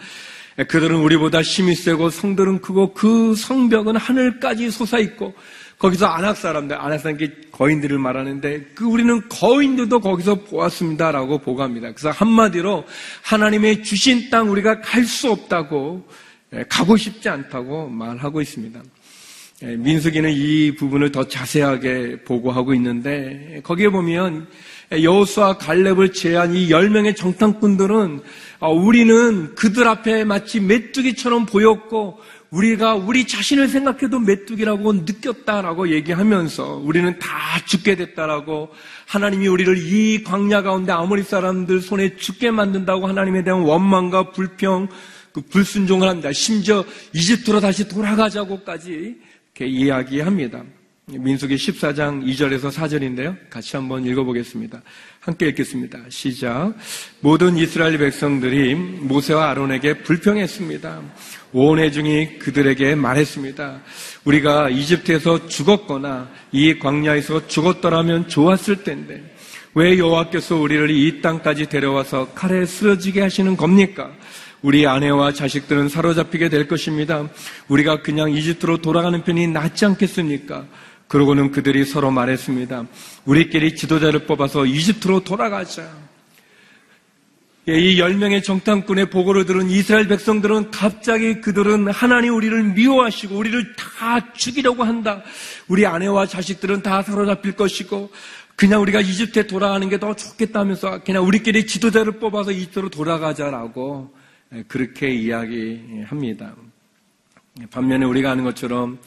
그들은 0.55 0.97
우리보다 0.97 1.41
힘이 1.41 1.75
세고 1.75 2.09
성들은 2.09 2.61
크고 2.61 2.93
그 2.93 3.35
성벽은 3.35 3.95
하늘까지 3.97 4.71
솟아있고 4.71 5.33
거기서 5.77 6.05
안악 6.05 6.37
사람들, 6.37 6.79
안악 6.79 6.99
사람께 6.99 7.31
거인들을 7.51 7.97
말하는데 7.99 8.71
그 8.75 8.85
우리는 8.85 9.21
거인들도 9.29 9.99
거기서 9.99 10.35
보았습니다라고 10.35 11.39
보고합니다. 11.39 11.91
그래서 11.91 12.11
한마디로 12.11 12.85
하나님의 13.23 13.83
주신 13.83 14.29
땅 14.29 14.49
우리가 14.51 14.81
갈 14.81 15.05
수 15.05 15.31
없다고 15.31 16.07
예, 16.53 16.63
가고 16.69 16.97
싶지 16.97 17.29
않다고 17.29 17.89
말하고 17.89 18.41
있습니다. 18.41 18.81
예, 19.63 19.75
민수기는 19.75 20.31
이 20.31 20.75
부분을 20.75 21.11
더 21.11 21.27
자세하게 21.27 22.23
보고하고 22.23 22.73
있는데 22.73 23.61
거기에 23.63 23.89
보면 23.89 24.47
여호수아 24.91 25.57
갈렙을 25.57 26.13
제한 26.13 26.55
이 26.55 26.69
10명의 26.69 27.15
정탐꾼들은 27.15 28.21
아, 28.59 28.67
우리는 28.69 29.55
그들 29.55 29.87
앞에 29.87 30.23
마치 30.23 30.59
메뚜기처럼 30.59 31.45
보였고 31.45 32.19
우리가 32.55 32.95
우리 32.95 33.27
자신을 33.27 33.67
생각해도 33.67 34.19
메뚜기라고 34.19 34.93
느꼈다라고 34.93 35.89
얘기하면서 35.89 36.77
우리는 36.77 37.19
다 37.19 37.27
죽게 37.65 37.95
됐다라고 37.95 38.69
하나님이 39.07 39.47
우리를 39.47 39.77
이 39.77 40.23
광야 40.23 40.61
가운데 40.61 40.93
아무리 40.93 41.23
사람들 41.23 41.81
손에 41.81 42.15
죽게 42.15 42.51
만든다고 42.51 43.07
하나님에 43.07 43.43
대한 43.43 43.61
원망과 43.61 44.31
불평, 44.31 44.87
그 45.33 45.41
불순종을 45.41 46.07
합니다. 46.07 46.31
심지어 46.31 46.85
이집트로 47.13 47.59
다시 47.59 47.89
돌아가자고까지 47.89 49.17
이렇게 49.53 49.67
이야기합니다. 49.67 50.63
민수기 51.07 51.55
14장 51.55 52.25
2절에서 52.25 52.71
4절인데요. 52.71 53.37
같이 53.51 53.75
한번 53.75 54.03
읽어보겠습니다. 54.05 54.81
함께 55.19 55.49
읽겠습니다. 55.49 55.99
시작. 56.09 56.73
모든 57.19 57.57
이스라엘 57.57 57.99
백성들이 57.99 58.73
모세와 58.73 59.51
아론에게 59.51 59.99
불평했습니다. 59.99 61.01
온 61.53 61.77
회중이 61.77 62.39
그들에게 62.39 62.95
말했습니다. 62.95 63.81
우리가 64.23 64.69
이집트에서 64.71 65.47
죽었거나 65.47 66.27
이 66.51 66.79
광야에서 66.79 67.45
죽었더라면 67.45 68.27
좋았을 68.27 68.83
텐데 68.83 69.35
왜 69.75 69.99
여호와께서 69.99 70.55
우리를 70.55 70.89
이 70.89 71.21
땅까지 71.21 71.67
데려와서 71.67 72.29
칼에 72.33 72.65
쓰러지게 72.65 73.21
하시는 73.21 73.55
겁니까? 73.55 74.11
우리 74.63 74.87
아내와 74.87 75.33
자식들은 75.33 75.89
사로잡히게 75.89 76.49
될 76.49 76.67
것입니다. 76.67 77.29
우리가 77.67 78.01
그냥 78.01 78.31
이집트로 78.31 78.77
돌아가는 78.77 79.23
편이 79.23 79.47
낫지 79.49 79.85
않겠습니까? 79.85 80.65
그러고는 81.07 81.51
그들이 81.51 81.85
서로 81.85 82.11
말했습니다. 82.11 82.87
우리끼리 83.25 83.75
지도자를 83.75 84.25
뽑아서 84.25 84.65
이집트로 84.65 85.23
돌아가자. 85.23 86.05
예, 87.67 87.79
이 87.79 87.99
열명의 87.99 88.43
정탐꾼의 88.43 89.09
보고를 89.09 89.45
들은 89.45 89.71
이스라엘 89.71 90.07
백성들은 90.07 90.69
갑자기 90.69 91.41
그들은 91.41 91.89
하나님 91.89 92.35
우리를 92.35 92.63
미워하시고 92.75 93.35
우리를 93.35 93.75
다 93.75 94.33
죽이려고 94.33 94.83
한다. 94.83 95.23
우리 95.67 95.85
아내와 95.85 96.27
자식들은 96.27 96.83
다 96.83 97.01
사로잡힐 97.01 97.53
것이고 97.53 98.11
그냥 98.55 98.81
우리가 98.83 99.01
이집트에 99.01 99.47
돌아가는 99.47 99.89
게 99.89 99.97
더 99.97 100.15
좋겠다면서 100.15 101.03
그냥 101.03 101.25
우리끼리 101.25 101.65
지도자를 101.65 102.19
뽑아서 102.19 102.51
이집트로 102.51 102.89
돌아가자라고 102.89 104.13
예, 104.53 104.63
그렇게 104.67 105.09
이야기합니다. 105.11 106.55
반면에 107.71 108.05
우리가 108.05 108.31
아는 108.31 108.43
것처럼 108.43 108.99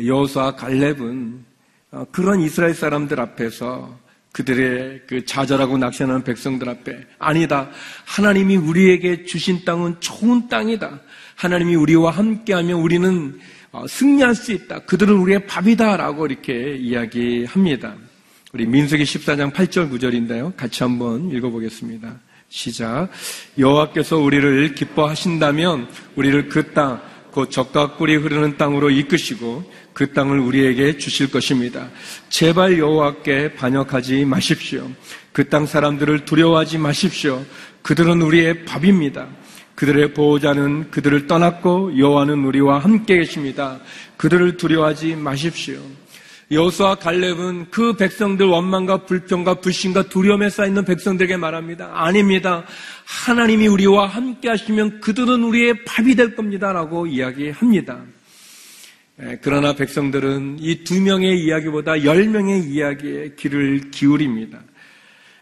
여호수아 0.00 0.56
갈렙은 0.56 1.44
어, 1.92 2.04
그런 2.10 2.40
이스라엘 2.40 2.74
사람들 2.74 3.20
앞에서 3.20 3.98
그들의 4.32 5.02
그 5.06 5.24
좌절하고 5.24 5.78
낙심하는 5.78 6.24
백성들 6.24 6.68
앞에 6.68 7.04
아니다. 7.20 7.70
하나님이 8.04 8.56
우리에게 8.56 9.24
주신 9.24 9.64
땅은 9.64 10.00
좋은 10.00 10.48
땅이다. 10.48 11.00
하나님이 11.36 11.76
우리와 11.76 12.10
함께하면 12.10 12.80
우리는 12.80 13.38
어, 13.70 13.86
승리할 13.86 14.34
수 14.34 14.52
있다. 14.52 14.80
그들은 14.80 15.14
우리의 15.14 15.46
밥이다라고 15.46 16.26
이렇게 16.26 16.76
이야기합니다. 16.76 17.94
우리 18.52 18.66
민수기 18.66 19.04
14장 19.04 19.52
8절 19.52 19.90
9절인데요. 19.92 20.56
같이 20.56 20.82
한번 20.82 21.30
읽어보겠습니다. 21.30 22.20
시작. 22.48 23.08
여호와께서 23.58 24.18
우리를 24.18 24.74
기뻐하신다면 24.74 25.88
우리를 26.14 26.48
그 26.48 26.72
땅, 26.72 27.00
곧 27.34 27.50
적과 27.50 27.96
꿀이 27.96 28.14
흐르는 28.14 28.56
땅으로 28.56 28.90
이끄시고 28.90 29.68
그 29.92 30.12
땅을 30.12 30.38
우리에게 30.38 30.98
주실 30.98 31.32
것입니다. 31.32 31.88
제발 32.28 32.78
여호와께 32.78 33.54
반역하지 33.54 34.24
마십시오. 34.24 34.88
그 35.32 35.48
땅 35.48 35.66
사람들을 35.66 36.26
두려워하지 36.26 36.78
마십시오. 36.78 37.44
그들은 37.82 38.22
우리의 38.22 38.64
밥입니다. 38.64 39.26
그들의 39.74 40.14
보호자는 40.14 40.92
그들을 40.92 41.26
떠났고 41.26 41.98
여호와는 41.98 42.44
우리와 42.44 42.78
함께 42.78 43.18
계십니다. 43.18 43.80
그들을 44.16 44.56
두려워하지 44.56 45.16
마십시오. 45.16 45.80
여호수아 46.50 46.96
갈렙은 46.96 47.70
그 47.70 47.94
백성들 47.96 48.46
원망과 48.46 49.06
불평과 49.06 49.54
불신과 49.54 50.04
두려움에 50.08 50.50
쌓이는 50.50 50.84
백성들에게 50.84 51.36
말합니다. 51.36 51.90
아닙니다. 51.94 52.64
하나님이 53.04 53.66
우리와 53.66 54.06
함께 54.06 54.48
하시면 54.50 55.00
그들은 55.00 55.42
우리의 55.42 55.84
밥이 55.84 56.14
될 56.14 56.34
겁니다라고 56.36 57.06
이야기합니다. 57.06 58.02
예, 59.22 59.38
그러나 59.42 59.74
백성들은 59.74 60.58
이 60.60 60.82
두 60.84 61.00
명의 61.00 61.38
이야기보다 61.40 62.04
열 62.04 62.28
명의 62.28 62.60
이야기에 62.60 63.36
귀를 63.38 63.90
기울입니다. 63.90 64.58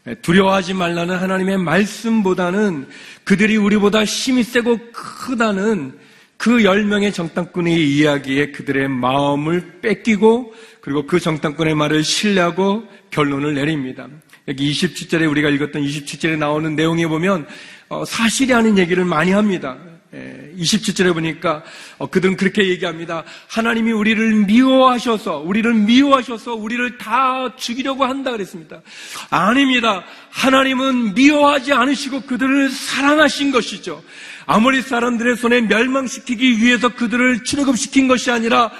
예, 0.07 0.15
두려워하지 0.17 0.75
말라는 0.75 1.17
하나님의 1.17 1.59
말씀보다는 1.59 2.87
그들이 3.25 3.57
우리보다 3.57 4.05
힘이 4.05 4.43
세고 4.43 4.79
크다는 4.93 5.99
그 6.37 6.65
열명의 6.65 7.13
정탐꾼의 7.13 7.89
이야기에 7.89 8.51
그들의 8.51 8.89
마음을 8.89 9.81
뺏기고 9.81 10.53
그리고 10.83 11.07
그 11.07 11.21
정탐꾼의 11.21 11.77
말을 11.77 12.05
신뢰하고 12.05 12.85
결론을 13.11 13.55
내립니다. 13.55 14.09
여기 14.49 14.71
27절에 14.73 15.31
우리가 15.31 15.49
읽었던 15.49 15.81
27절에 15.81 16.37
나오는 16.37 16.75
내용에 16.75 17.07
보면 17.07 17.47
어, 17.89 18.05
사실이 18.05 18.53
아닌 18.53 18.77
얘기를 18.77 19.05
많이 19.05 19.31
합니다. 19.31 19.79
27절에 20.13 21.09
예, 21.09 21.13
보니까 21.13 21.63
어, 21.99 22.09
그들은 22.09 22.37
그렇게 22.37 22.69
얘기합니다. 22.69 23.23
하나님이 23.49 23.93
우리를 23.93 24.45
미워하셔서 24.45 25.39
우리를 25.39 25.73
미워하셔서 25.73 26.55
우리를 26.55 26.99
다 26.99 27.55
죽이려고 27.57 28.05
한다 28.05 28.33
그랬습니다. 28.33 28.83
아닙니다. 29.31 30.05
하나님은 30.31 31.15
미워하지 31.15 31.73
않으시고 31.73 32.23
그들을 32.23 32.71
사랑하신 32.71 33.53
것이죠. 33.53 34.03
아모리 34.47 34.83
사람들의 34.83 35.37
손에 35.37 35.61
멸망시키기 35.63 36.61
위해서 36.61 36.89
그들을 36.89 37.45
출애굽시킨 37.45 38.09
것이 38.09 38.33
아니라 38.33 38.73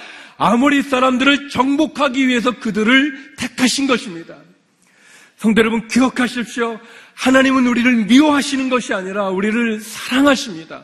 아모리 0.43 0.81
사람들을 0.81 1.47
정복하기 1.47 2.27
위해서 2.27 2.51
그들을 2.51 3.35
택하신 3.37 3.87
것입니다. 3.87 4.35
성도 5.37 5.61
여러분 5.61 5.87
기억하십시오. 5.87 6.81
하나님은 7.13 7.65
우리를 7.65 8.05
미워하시는 8.07 8.67
것이 8.67 8.93
아니라 8.93 9.29
우리를 9.29 9.79
사랑하십니다. 9.79 10.83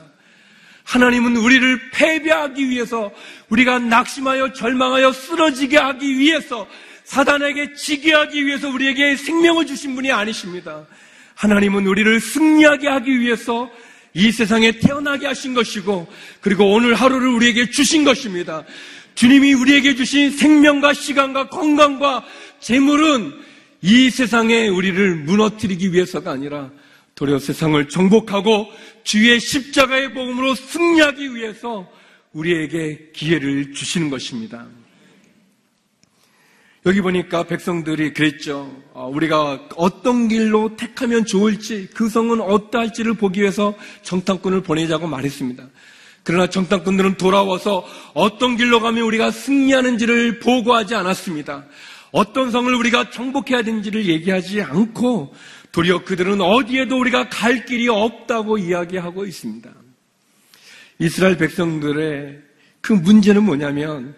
하나님은 0.85 1.35
우리를 1.35 1.91
패배하기 1.91 2.69
위해서 2.69 3.11
우리가 3.49 3.79
낙심하여 3.79 4.53
절망하여 4.53 5.11
쓰러지게 5.11 5.77
하기 5.77 6.17
위해서 6.17 6.65
사단에게 7.03 7.73
지게 7.73 8.13
하기 8.13 8.45
위해서 8.45 8.69
우리에게 8.69 9.17
생명을 9.17 9.65
주신 9.65 9.93
분이 9.93 10.09
아니십니다. 10.09 10.85
하나님은 11.35 11.85
우리를 11.85 12.17
승리하게 12.21 12.87
하기 12.87 13.19
위해서 13.19 13.69
이 14.13 14.31
세상에 14.31 14.71
태어나게 14.71 15.27
하신 15.27 15.53
것이고 15.53 16.07
그리고 16.41 16.71
오늘 16.71 16.95
하루를 16.95 17.27
우리에게 17.27 17.69
주신 17.69 18.05
것입니다. 18.05 18.63
주님이 19.19 19.51
우리에게 19.51 19.95
주신 19.95 20.31
생명과 20.31 20.93
시간과 20.93 21.49
건강과 21.49 22.23
재물은 22.61 23.33
이 23.81 24.09
세상에 24.09 24.69
우리를 24.69 25.15
무너뜨리기 25.15 25.91
위해서가 25.91 26.31
아니라 26.31 26.71
도리어 27.15 27.37
세상을 27.37 27.89
정복하고 27.89 28.67
주의 29.03 29.37
십자가의 29.37 30.13
복음으로 30.13 30.55
승리하기 30.55 31.35
위해서 31.35 31.85
우리에게 32.31 33.09
기회를 33.11 33.73
주시는 33.73 34.09
것입니다. 34.09 34.65
여기 36.85 37.01
보니까 37.01 37.43
백성들이 37.43 38.13
그랬죠. 38.13 38.73
어, 38.93 39.09
우리가 39.13 39.67
어떤 39.75 40.29
길로 40.29 40.77
택하면 40.77 41.25
좋을지, 41.25 41.89
그 41.93 42.07
성은 42.07 42.39
어떠할지를 42.39 43.15
보기 43.15 43.41
위해서 43.41 43.75
정탐꾼을 44.03 44.63
보내자고 44.63 45.07
말했습니다. 45.07 45.67
그러나 46.29 46.47
정탐꾼들은 46.47 47.15
돌아와서 47.15 47.83
어떤 48.13 48.55
길로 48.55 48.81
가면 48.81 49.01
우리가 49.01 49.31
승리하는지를 49.31 50.37
보고하지 50.37 50.93
않았습니다. 50.93 51.65
어떤 52.11 52.51
성을 52.51 52.71
우리가 52.71 53.09
정복해야 53.09 53.63
되는지를 53.63 54.05
얘기하지 54.05 54.61
않고 54.61 55.33
도리어 55.71 56.03
그들은 56.03 56.39
어디에도 56.39 56.99
우리가 56.99 57.29
갈 57.29 57.65
길이 57.65 57.87
없다고 57.87 58.59
이야기하고 58.59 59.25
있습니다. 59.25 59.71
이스라엘 60.99 61.35
백성들의 61.35 62.41
그 62.81 62.93
문제는 62.93 63.43
뭐냐면 63.43 64.13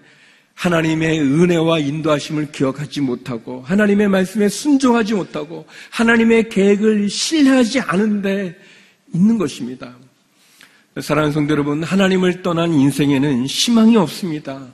하나님의 0.55 1.17
은혜와 1.21 1.79
인도하심을 1.79 2.51
기억하지 2.51 2.99
못하고 2.99 3.61
하나님의 3.61 4.09
말씀에 4.09 4.49
순종하지 4.49 5.13
못하고 5.13 5.65
하나님의 5.91 6.49
계획을 6.49 7.07
신뢰하지 7.07 7.79
않은데 7.79 8.59
있는 9.13 9.37
것입니다. 9.37 9.95
사랑하는 10.99 11.31
성도 11.31 11.53
여러분, 11.53 11.83
하나님을 11.83 12.41
떠난 12.41 12.73
인생에는 12.73 13.45
희망이 13.45 13.95
없습니다. 13.95 14.67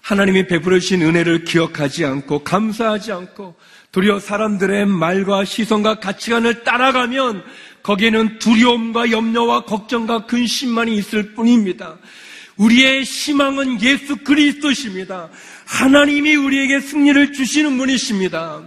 하나님이 0.00 0.46
베풀어 0.46 0.78
주신 0.78 1.02
은혜를 1.02 1.42
기억하지 1.42 2.04
않고 2.04 2.44
감사하지 2.44 3.10
않고 3.10 3.56
도리어 3.90 4.20
사람들의 4.20 4.86
말과 4.86 5.44
시선과 5.44 5.98
가치관을 5.98 6.62
따라가면 6.62 7.42
거기에는 7.82 8.38
두려움과 8.38 9.10
염려와 9.10 9.64
걱정과 9.64 10.26
근심만이 10.26 10.96
있을 10.96 11.34
뿐입니다. 11.34 11.96
우리의 12.58 13.02
희망은 13.02 13.82
예수 13.82 14.18
그리스도십니다. 14.18 15.30
하나님이 15.66 16.36
우리에게 16.36 16.78
승리를 16.78 17.32
주시는 17.32 17.76
분이십니다. 17.76 18.62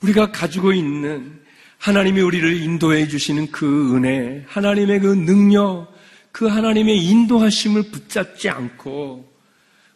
우리가 0.00 0.32
가지고 0.32 0.72
있는 0.72 1.40
하나님이 1.78 2.20
우리를 2.20 2.60
인도해 2.60 3.06
주시는 3.06 3.50
그 3.50 3.94
은혜, 3.94 4.44
하나님의 4.48 5.00
그 5.00 5.06
능력, 5.06 5.92
그 6.32 6.46
하나님의 6.46 7.04
인도하심을 7.04 7.90
붙잡지 7.90 8.48
않고 8.48 9.32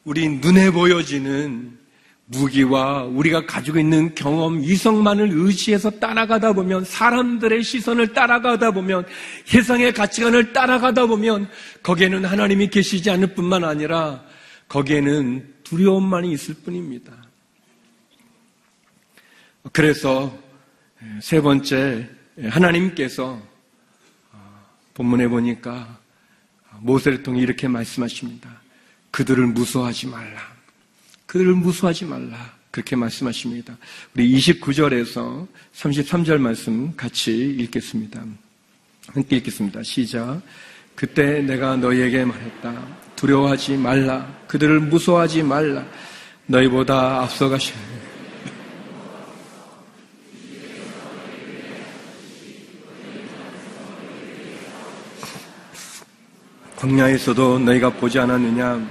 우리 0.04 0.28
눈에 0.28 0.70
보여지는 0.70 1.78
무기와 2.26 3.02
우리가 3.04 3.46
가지고 3.46 3.78
있는 3.78 4.14
경험, 4.14 4.60
이성만을 4.60 5.30
의지해서 5.32 5.90
따라가다 5.90 6.52
보면 6.52 6.84
사람들의 6.84 7.62
시선을 7.62 8.12
따라가다 8.12 8.70
보면 8.70 9.04
세상의 9.44 9.92
가치관을 9.92 10.52
따라가다 10.52 11.06
보면 11.06 11.48
거기에는 11.82 12.24
하나님이 12.24 12.68
계시지 12.68 13.10
않을 13.10 13.34
뿐만 13.34 13.64
아니라 13.64 14.24
거기에는 14.68 15.52
두려움만이 15.64 16.32
있을 16.32 16.54
뿐입니다. 16.64 17.12
그래서 19.72 20.36
세 21.20 21.40
번째 21.40 22.08
하나님께서 22.48 23.40
본문에 24.94 25.28
보니까 25.28 25.98
모세를 26.80 27.22
통해 27.22 27.40
이렇게 27.42 27.68
말씀하십니다. 27.68 28.60
그들을 29.10 29.46
무서워하지 29.48 30.08
말라. 30.08 30.40
그들을 31.26 31.54
무수하지 31.54 32.04
말라. 32.04 32.52
그렇게 32.70 32.96
말씀하십니다. 32.96 33.76
우리 34.14 34.34
29절에서 34.36 35.46
33절 35.74 36.38
말씀 36.38 36.94
같이 36.96 37.56
읽겠습니다. 37.58 38.24
함께 39.08 39.36
읽겠습니다. 39.36 39.82
시작. 39.82 40.40
그때 40.94 41.40
내가 41.42 41.76
너희에게 41.76 42.24
말했다. 42.24 42.86
두려워하지 43.16 43.76
말라. 43.76 44.26
그들을 44.46 44.80
무서워하지 44.80 45.42
말라. 45.42 45.86
너희보다 46.46 47.22
앞서가시 47.22 47.72
광야에서도 56.82 57.60
너희가 57.60 57.90
보지 57.90 58.18
않았느냐? 58.18 58.84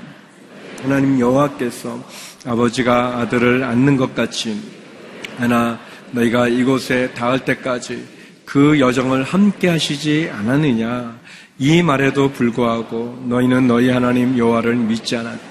하나님 0.82 1.20
여호와께서 1.20 2.02
아버지가 2.46 3.18
아들을 3.18 3.66
안는 3.66 3.98
것 3.98 4.16
같이 4.16 4.58
하나 5.36 5.78
너희가 6.12 6.48
이곳에 6.48 7.12
닿을 7.14 7.40
때까지 7.40 8.08
그 8.46 8.80
여정을 8.80 9.24
함께 9.24 9.68
하시지 9.68 10.30
않았느냐 10.32 11.20
이 11.60 11.84
말에도 11.84 12.32
불구하고 12.32 13.26
너희는 13.28 13.68
너희 13.68 13.90
하나님 13.90 14.38
여호와를 14.38 14.74
믿지 14.74 15.18
않았다. 15.18 15.42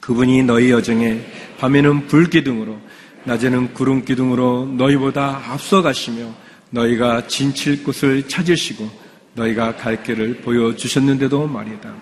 그분이 0.00 0.42
너희 0.42 0.70
여정에 0.70 1.18
밤에는 1.58 2.08
불기둥으로 2.08 2.78
낮에는 3.24 3.72
구름 3.72 4.04
기둥으로 4.04 4.74
너희보다 4.76 5.44
앞서 5.48 5.80
가시며 5.80 6.30
너희가 6.68 7.26
진칠 7.26 7.82
곳을 7.82 8.28
찾으시고 8.28 9.07
너희가 9.38 9.76
갈 9.76 10.02
길을 10.02 10.38
보여주셨는데도 10.38 11.46
말이다. 11.46 11.94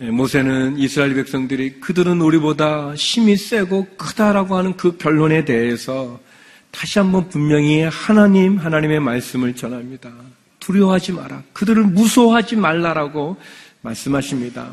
예, 0.00 0.10
모세는 0.10 0.78
이스라엘 0.78 1.14
백성들이 1.14 1.80
그들은 1.80 2.20
우리보다 2.20 2.94
힘이 2.94 3.36
세고 3.36 3.86
크다라고 3.96 4.56
하는 4.56 4.76
그 4.76 4.96
결론에 4.96 5.44
대해서 5.44 6.20
다시 6.70 6.98
한번 6.98 7.28
분명히 7.28 7.82
하나님, 7.82 8.58
하나님의 8.58 9.00
말씀을 9.00 9.54
전합니다. 9.54 10.12
두려워하지 10.60 11.12
마라. 11.12 11.42
그들을 11.52 11.82
무서워하지 11.84 12.56
말라라고 12.56 13.36
말씀하십니다. 13.80 14.70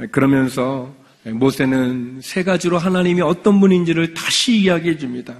예, 0.00 0.06
그러면서 0.06 0.94
모세는 1.24 2.20
세 2.22 2.44
가지로 2.44 2.78
하나님이 2.78 3.20
어떤 3.20 3.58
분인지를 3.58 4.14
다시 4.14 4.58
이야기해 4.58 4.96
줍니다. 4.96 5.34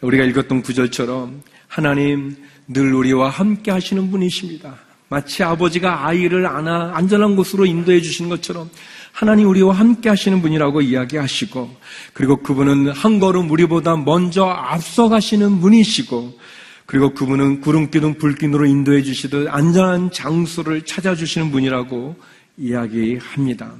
우리가 0.00 0.24
읽었던 0.24 0.62
구절처럼 0.62 1.42
하나님 1.70 2.36
늘 2.66 2.92
우리와 2.92 3.30
함께 3.30 3.70
하시는 3.70 4.10
분이십니다. 4.10 4.74
마치 5.08 5.44
아버지가 5.44 6.04
아이를 6.06 6.44
안아 6.44 6.92
안전한 6.94 7.36
곳으로 7.36 7.64
인도해 7.64 8.00
주시는 8.00 8.28
것처럼 8.28 8.68
하나님 9.12 9.48
우리와 9.48 9.74
함께 9.74 10.08
하시는 10.08 10.42
분이라고 10.42 10.82
이야기하시고 10.82 11.70
그리고 12.12 12.42
그분은 12.42 12.90
한 12.90 13.20
걸음 13.20 13.48
우리보다 13.50 13.96
먼저 13.96 14.46
앞서 14.46 15.08
가시는 15.08 15.60
분이시고 15.60 16.38
그리고 16.86 17.14
그분은 17.14 17.60
구름기둥 17.60 18.14
불기둥으로 18.18 18.66
인도해 18.66 19.02
주시듯 19.02 19.46
안전한 19.48 20.10
장소를 20.10 20.84
찾아 20.84 21.14
주시는 21.14 21.52
분이라고 21.52 22.16
이야기합니다. 22.56 23.72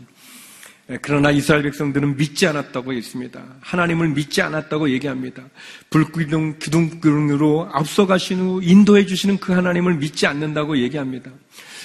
예, 0.90 0.98
그러나 1.00 1.30
이스라엘 1.30 1.62
백성들은 1.62 2.16
믿지 2.16 2.46
않았다고 2.48 2.92
했습니다. 2.92 3.42
하나님을 3.60 4.08
믿지 4.08 4.42
않았다고 4.42 4.90
얘기합니다. 4.90 5.44
불기둥, 5.88 6.58
기둥 6.58 6.90
기둥으로 6.90 7.68
앞서가신 7.72 8.40
후 8.40 8.60
인도해 8.62 9.06
주시는 9.06 9.38
그 9.38 9.52
하나님을 9.52 9.94
믿지 9.94 10.26
않는다고 10.26 10.78
얘기합니다. 10.78 11.30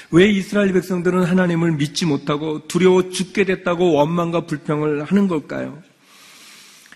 왜 0.09 0.27
이스라엘 0.27 0.73
백성들은 0.73 1.23
하나님을 1.23 1.73
믿지 1.73 2.05
못하고 2.05 2.67
두려워 2.67 3.09
죽게 3.09 3.45
됐다고 3.45 3.93
원망과 3.93 4.47
불평을 4.47 5.03
하는 5.03 5.27
걸까요? 5.27 5.81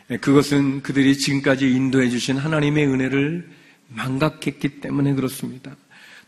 예, 0.10 0.18
그것은 0.18 0.82
그들이 0.82 1.16
지금까지 1.16 1.72
인도해 1.72 2.10
주신 2.10 2.38
하나님의 2.38 2.88
은혜를 2.88 3.48
망각했기 3.90 4.82
때문에 4.82 5.14
그렇습니다. 5.14 5.76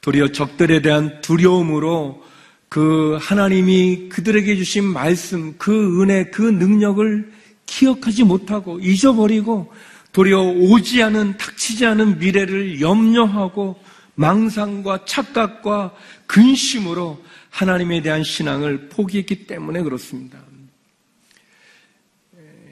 도리어 0.01 0.31
적들에 0.31 0.81
대한 0.81 1.21
두려움으로 1.21 2.23
그 2.71 3.17
하나님이 3.19 4.07
그들에게 4.07 4.55
주신 4.55 4.85
말씀, 4.85 5.57
그 5.57 6.01
은혜, 6.01 6.23
그 6.31 6.41
능력을 6.41 7.29
기억하지 7.65 8.23
못하고 8.23 8.79
잊어버리고 8.79 9.73
도리어 10.13 10.39
오지 10.39 11.03
않은, 11.03 11.35
닥치지 11.35 11.85
않은 11.85 12.19
미래를 12.19 12.79
염려하고 12.79 13.77
망상과 14.15 15.03
착각과 15.03 15.93
근심으로 16.27 17.21
하나님에 17.49 18.01
대한 18.01 18.23
신앙을 18.23 18.87
포기했기 18.87 19.47
때문에 19.47 19.81
그렇습니다. 19.81 20.39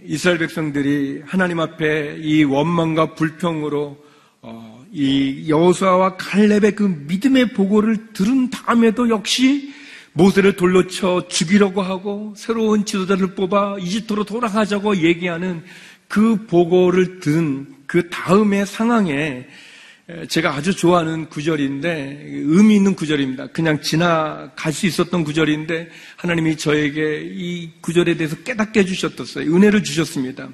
이스라엘 0.05 0.38
백성들이 0.38 1.23
하나님 1.25 1.59
앞에 1.59 2.19
이 2.21 2.45
원망과 2.45 3.15
불평으로 3.15 4.01
어, 4.43 4.85
이 4.93 5.49
여호수아와 5.49 6.15
칼렙의 6.15 6.75
그 6.77 6.83
믿음의 6.83 7.51
보고를 7.51 8.13
들은 8.13 8.49
다음에도 8.49 9.09
역시 9.09 9.77
모세를 10.13 10.56
돌로 10.56 10.88
쳐 10.88 11.28
죽이려고 11.28 11.82
하고 11.82 12.34
새로운 12.36 12.86
지도자를 12.86 13.36
뽑아 13.36 13.78
이집트로 13.80 14.24
돌아가자고 14.26 14.98
얘기하는 14.98 15.63
그 16.08 16.45
보고를 16.48 17.19
들은 17.19 17.67
그 17.86 18.10
다음의 18.10 18.65
상황에 18.65 19.48
제가 20.28 20.56
아주 20.56 20.76
좋아하는 20.76 21.30
구절인데 21.30 22.24
의미 22.26 22.76
있는 22.76 22.95
구절입니다. 22.95 23.48
그냥 23.48 23.80
지나갈 23.80 24.74
수 24.74 24.88
있었던 24.88 25.24
구절인데 25.24 25.89
하나님이 26.17 26.58
저에게 26.58 27.30
이 27.32 27.69
구절에 27.80 28.15
대해서 28.15 28.36
깨닫게 28.38 28.80
해주셨었어요. 28.80 29.54
은혜를 29.54 29.84
주셨습니다. 29.84 30.50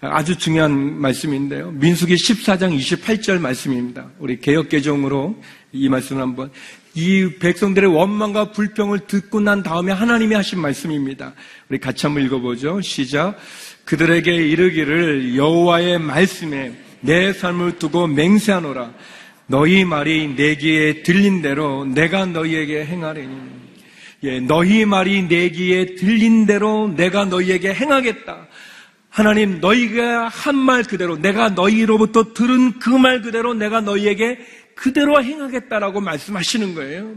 아주 0.00 0.36
중요한 0.38 0.98
말씀인데요. 0.98 1.72
민수기 1.72 2.14
14장 2.14 2.78
28절 2.78 3.38
말씀입니다. 3.38 4.10
우리 4.18 4.40
개혁개정으로 4.40 5.42
이 5.72 5.88
말씀을 5.90 6.22
한번 6.22 6.50
이 6.98 7.28
백성들의 7.38 7.90
원망과 7.94 8.52
불평을 8.52 9.00
듣고 9.00 9.40
난 9.40 9.62
다음에 9.62 9.92
하나님이 9.92 10.34
하신 10.34 10.58
말씀입니다. 10.60 11.34
우리 11.68 11.78
같이 11.78 12.06
한번 12.06 12.24
읽어보죠. 12.24 12.80
시작. 12.80 13.36
그들에게 13.84 14.34
이르기를 14.34 15.36
여호와의 15.36 15.98
말씀에 15.98 16.72
내 17.02 17.34
삶을 17.34 17.78
두고 17.78 18.06
맹세하노라. 18.06 18.94
너희 19.46 19.84
말이 19.84 20.34
내 20.36 20.56
귀에 20.56 21.02
들린 21.02 21.42
대로 21.42 21.84
내가 21.84 22.24
너희에게 22.24 22.86
행하리니. 22.86 23.36
예, 24.22 24.40
너희 24.40 24.86
말이 24.86 25.28
내 25.28 25.50
귀에 25.50 25.96
들린 25.96 26.46
대로 26.46 26.88
내가 26.96 27.26
너희에게 27.26 27.74
행하겠다. 27.74 28.46
하나님, 29.10 29.60
너희가 29.60 30.28
한 30.28 30.56
말 30.56 30.82
그대로, 30.82 31.16
내가 31.16 31.50
너희로부터 31.50 32.32
들은 32.32 32.78
그 32.78 32.88
말 32.90 33.20
그대로 33.22 33.52
내가 33.54 33.82
너희에게 33.82 34.38
그대로 34.76 35.20
행하겠다라고 35.20 36.00
말씀하시는 36.00 36.74
거예요. 36.76 37.16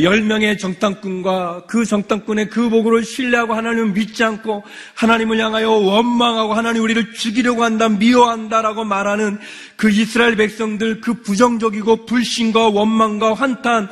열 0.00 0.22
명의 0.22 0.56
정탐꾼과 0.56 1.64
그 1.68 1.84
정탐꾼의 1.84 2.48
그 2.48 2.70
보고를 2.70 3.04
신뢰하고 3.04 3.52
하나님을 3.52 3.92
믿지 3.92 4.24
않고 4.24 4.64
하나님을 4.94 5.38
향하여 5.38 5.70
원망하고 5.70 6.54
하나님 6.54 6.82
우리를 6.82 7.12
죽이려고 7.12 7.62
한다, 7.64 7.90
미워한다라고 7.90 8.84
말하는 8.84 9.38
그 9.76 9.90
이스라엘 9.90 10.36
백성들 10.36 11.02
그 11.02 11.20
부정적이고 11.20 12.06
불신과 12.06 12.70
원망과 12.70 13.34
환탄 13.34 13.90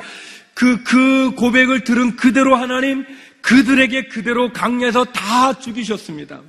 그, 0.55 0.83
그 0.83 1.35
고백을 1.35 1.83
들은 1.83 2.15
그대로 2.15 2.55
하나님 2.55 3.05
그들에게 3.41 4.07
그대로 4.07 4.51
강에서 4.51 5.05
다 5.05 5.59
죽이셨습니다. 5.59 6.41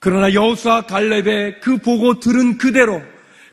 그러나 0.00 0.32
여호수아 0.32 0.82
갈렙의 0.82 1.60
그 1.60 1.78
보고 1.78 2.18
들은 2.18 2.58
그대로 2.58 3.02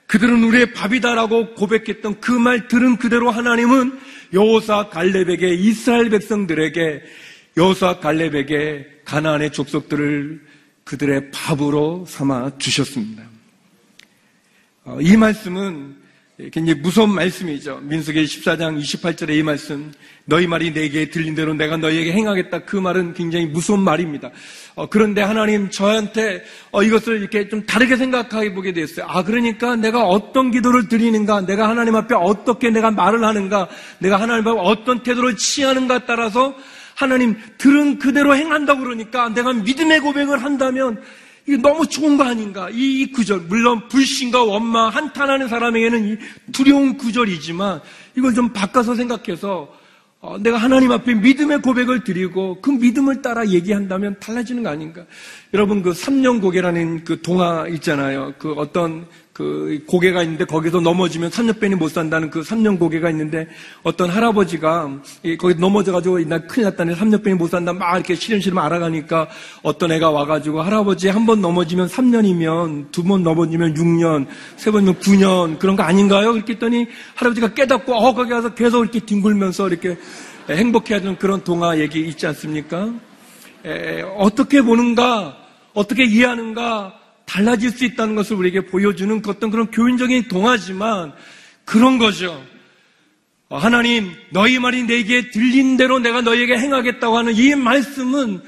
그들은 0.07 0.43
우리의 0.43 0.73
밥이다라고 0.73 1.53
고백했던 1.55 2.21
그 2.21 2.31
말 2.31 2.67
들은 2.67 2.97
그대로 2.97 3.29
하나님은 3.29 3.99
여호사 4.33 4.89
갈렙에게 4.89 5.53
이스라엘 5.53 6.09
백성들에게 6.09 7.03
여호사 7.57 7.99
갈렙에게 7.99 9.01
가나안의 9.05 9.51
족속들을 9.51 10.41
그들의 10.85 11.31
밥으로 11.31 12.05
삼아 12.07 12.57
주셨습니다. 12.57 13.23
어, 14.85 14.97
이 15.01 15.17
말씀은 15.17 15.96
굉장히 16.37 16.79
무서운 16.79 17.15
말씀이죠. 17.15 17.79
민수기 17.81 18.23
14장 18.23 18.79
28절의 18.79 19.39
이 19.39 19.41
말씀, 19.41 19.91
너희 20.25 20.45
말이 20.45 20.71
내게 20.71 21.09
들린 21.09 21.33
대로 21.33 21.55
내가 21.55 21.77
너희에게 21.77 22.11
행하겠다. 22.11 22.59
그 22.59 22.75
말은 22.75 23.15
굉장히 23.15 23.47
무서운 23.47 23.79
말입니다. 23.79 24.29
어, 24.75 24.87
그런데 24.87 25.23
하나님 25.23 25.71
저한테 25.71 26.43
어, 26.69 26.83
이것을 26.83 27.21
이렇게 27.21 27.49
좀 27.49 27.65
다르게 27.65 27.95
생각하게 27.95 28.53
보게 28.53 28.71
됐어요. 28.71 29.07
아, 29.09 29.23
그러니까 29.23 29.75
내가 29.75 30.05
어떤 30.05 30.51
기도를 30.51 30.87
드리는가, 30.87 31.41
내가 31.41 31.69
하나님 31.69 31.95
앞에 31.95 32.13
어떻게 32.13 32.69
내가 32.69 32.91
말을 32.91 33.23
하는가, 33.23 33.67
내가 33.97 34.21
하나님 34.21 34.47
앞에 34.47 34.59
어떤 34.59 35.01
태도를 35.01 35.37
취하는가 35.37 36.05
따라서 36.05 36.55
하나님 36.93 37.35
들은 37.57 37.97
그대로 37.97 38.35
행한다고 38.35 38.81
그러니까 38.81 39.29
내가 39.29 39.53
믿음의 39.53 40.01
고백을 40.01 40.43
한다면 40.43 41.01
이게 41.47 41.55
너무 41.57 41.87
좋은 41.87 42.17
거 42.17 42.25
아닌가? 42.25 42.69
이 42.71 43.09
구절, 43.11 43.39
물론 43.47 43.87
불신과 43.87 44.43
원망, 44.43 44.89
한탄하는 44.89 45.47
사람에게는 45.47 46.19
두려운 46.51 46.97
구절이지만 46.97 47.79
이걸 48.17 48.33
좀 48.33 48.49
바꿔서 48.49 48.95
생각해서 48.95 49.73
어, 50.19 50.37
내가 50.39 50.57
하나님 50.57 50.91
앞에 50.91 51.13
믿음의 51.13 51.61
고백을 51.61 52.03
드리고 52.03 52.59
그 52.59 52.71
믿음을 52.71 53.21
따라 53.21 53.47
얘기한다면 53.47 54.17
달라지는 54.19 54.63
거 54.63 54.69
아닌가? 54.69 55.05
여러분 55.53 55.81
그 55.81 55.93
삼년 55.93 56.41
고개라는 56.41 57.03
그 57.03 57.21
동화 57.21 57.67
있잖아요. 57.69 58.33
그 58.37 58.51
어떤 58.53 59.07
그 59.37 59.83
고개가 59.85 60.23
있는데 60.23 60.45
거기서 60.45 60.79
넘어지면 60.79 61.29
3년빼니 61.29 61.75
못 61.75 61.89
산다는 61.89 62.31
그 62.31 62.41
3년 62.41 62.79
고개가 62.79 63.11
있는데 63.11 63.47
어떤 63.83 64.09
할아버지가 64.09 64.89
거기 65.37 65.53
넘어져가지고 65.53 66.21
나 66.21 66.39
큰일 66.39 66.63
났다네 66.65 66.95
3년빼니 66.95 67.35
못 67.35 67.47
산다 67.51 67.71
막 67.71 67.93
이렇게 67.97 68.15
시름시름 68.15 68.57
알아가니까 68.57 69.27
어떤 69.61 69.91
애가 69.91 70.09
와가지고 70.09 70.63
할아버지 70.63 71.07
한 71.09 71.27
번 71.27 71.41
넘어지면 71.41 71.87
3년이면 71.87 72.91
두 72.91 73.03
번 73.03 73.21
넘어지면 73.21 73.75
6년 73.75 74.25
세 74.55 74.71
번이면 74.71 74.95
9년 74.95 75.59
그런 75.59 75.75
거 75.75 75.83
아닌가요? 75.83 76.33
그렇게 76.33 76.53
했더니 76.53 76.87
할아버지가 77.13 77.53
깨닫고 77.53 77.93
어 77.93 78.15
거기 78.15 78.31
가서 78.31 78.55
계속 78.55 78.81
이렇게 78.81 79.01
뒹굴면서 79.01 79.67
이렇게 79.69 79.97
행복해하는 80.49 81.17
그런 81.19 81.43
동화 81.43 81.77
얘기 81.77 81.99
있지 82.07 82.25
않습니까? 82.25 82.91
에, 83.65 84.01
어떻게 84.17 84.63
보는가 84.63 85.37
어떻게 85.75 86.05
이해하는가 86.05 86.93
달라질 87.27 87.69
수 87.71 87.85
있다는 87.85 88.15
것을 88.15 88.37
우리에게 88.37 88.61
보여주는 88.61 89.21
어떤 89.27 89.51
그런 89.51 89.69
교인적인 89.69 90.29
동화지만 90.29 91.13
그런 91.65 91.97
거죠. 91.99 92.41
하나님, 93.49 94.11
너희 94.31 94.59
말이 94.59 94.83
내게 94.83 95.29
들린 95.29 95.77
대로 95.77 95.99
내가 95.99 96.21
너희에게 96.21 96.57
행하겠다고 96.57 97.17
하는 97.17 97.35
이 97.35 97.53
말씀은 97.53 98.41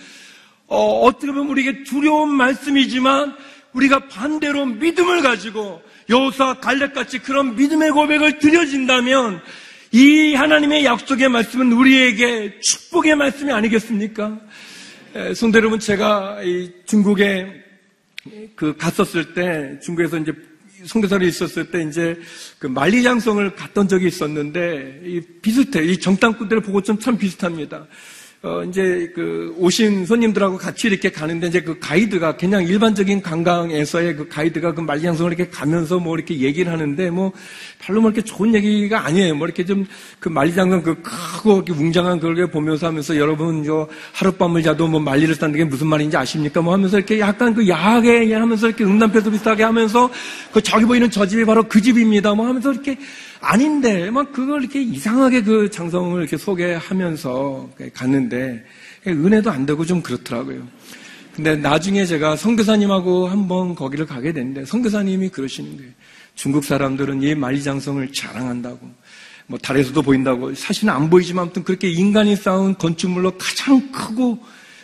어, 0.68 1.10
떻게 1.12 1.28
보면 1.28 1.50
우리에게 1.50 1.84
두려운 1.84 2.30
말씀이지만 2.30 3.36
우리가 3.74 4.08
반대로 4.08 4.66
믿음을 4.66 5.22
가지고 5.22 5.82
여호사 6.10 6.56
갈렙같이 6.56 7.20
그런 7.20 7.56
믿음의 7.56 7.92
고백을 7.92 8.40
드려진다면 8.40 9.42
이 9.92 10.34
하나님의 10.36 10.86
약속의 10.86 11.30
말씀은 11.30 11.74
우리에게 11.74 12.60
축복의 12.62 13.16
말씀이 13.16 13.52
아니겠습니까? 13.52 14.40
성대 15.36 15.58
여러분, 15.58 15.80
제가 15.80 16.38
중국에 16.86 17.69
그 18.56 18.76
갔었을 18.78 19.34
때 19.34 19.80
중국에서 19.82 20.18
이제 20.18 20.34
선교사로 20.86 21.26
있었을 21.26 21.72
때 21.72 21.84
이제 21.84 22.18
그 22.58 22.68
만리장성을 22.68 23.56
갔던 23.56 23.88
적이 23.88 24.08
있었는데 24.08 25.02
이 25.04 25.22
비슷해 25.42 25.84
이 25.84 26.00
정탐꾼들을 26.00 26.62
보고 26.62 26.82
좀참 26.82 27.18
비슷합니다. 27.18 27.88
어, 28.42 28.64
이제 28.64 29.12
그 29.14 29.54
오신 29.58 30.06
손님들하고 30.06 30.56
같이 30.56 30.88
이렇게 30.88 31.12
가는데 31.12 31.48
이제 31.48 31.62
그 31.62 31.78
가이드가 31.78 32.38
그냥 32.38 32.64
일반적인 32.64 33.22
관광에서의 33.22 34.16
그 34.16 34.30
가이드가 34.30 34.74
그 34.74 34.80
만리장성을 34.80 35.34
이렇게 35.34 35.50
가면서 35.52 36.00
뭐 36.00 36.16
이렇게 36.16 36.40
얘기를 36.40 36.72
하는데 36.72 37.10
뭐 37.10 37.34
별로 37.80 38.00
뭐 38.00 38.10
이렇게 38.10 38.22
좋은 38.22 38.56
얘기가 38.56 39.06
아니에요. 39.06 39.36
뭐 39.36 39.46
이렇게 39.46 39.66
좀그 39.66 40.30
만리장성 40.30 40.84
그 40.84 41.02
크고 41.02 41.66
웅장한 41.70 42.22
그걸 42.22 42.50
보면서 42.50 42.88
하면서 42.88 43.18
여러분 43.18 43.66
저 43.66 43.90
하룻밤을 44.14 44.64
자도 44.64 44.88
뭐 44.88 45.02
만리를 45.02 45.36
싼는 45.36 45.58
게 45.58 45.66
무슨 45.66 45.88
말인지 45.88 46.16
아십니까? 46.16 46.62
뭐 46.62 46.72
하면서 46.72 46.98
이렇게 46.98 47.20
약간 47.20 47.54
그 47.54 47.68
야하게 47.68 48.34
하면서 48.34 48.68
이렇게 48.68 48.86
음담패도 48.86 49.32
비슷하게 49.32 49.64
하면서 49.64 50.10
그 50.54 50.62
저기 50.62 50.86
보이는 50.86 51.12
저 51.12 51.26
집이 51.26 51.44
바로 51.44 51.64
그 51.64 51.82
집입니다. 51.82 52.34
뭐 52.34 52.48
하면서 52.48 52.72
이렇게 52.72 52.98
아닌데 53.42 54.12
막 54.12 54.32
그걸 54.34 54.62
이렇게 54.62 54.82
이상하게 54.82 55.44
그 55.44 55.70
장성을 55.70 56.20
이렇게 56.20 56.38
소개하면서 56.38 57.70
갔는데 57.94 58.66
은혜도 59.08 59.50
안 59.50 59.66
되고 59.66 59.86
좀 59.86 60.02
그렇더라고요. 60.02 60.68
근데 61.36 61.56
나중에 61.56 62.06
제가 62.06 62.36
성교사님하고 62.36 63.28
한번 63.28 63.76
거기를 63.76 64.06
가게 64.06 64.34
됐는데 64.34 64.66
성교사님이 64.66 65.30
그러시는 65.30 65.78
거예요. 65.78 65.92
중국 66.36 66.66
사람들은 66.66 67.24
이 67.24 67.34
만리장성을 67.36 68.12
자랑한다고 68.12 68.80
뭐 69.48 69.58
달에서도 69.58 70.02
보인다고 70.02 70.54
사실은 70.54 70.94
안 70.94 71.10
보이지만 71.10 71.44
아무튼 71.44 71.64
그렇게 71.64 71.90
인간이 71.90 72.36
쌓은 72.36 72.78
건축물로 72.78 73.38
가장 73.38 73.92
크고 73.92 74.40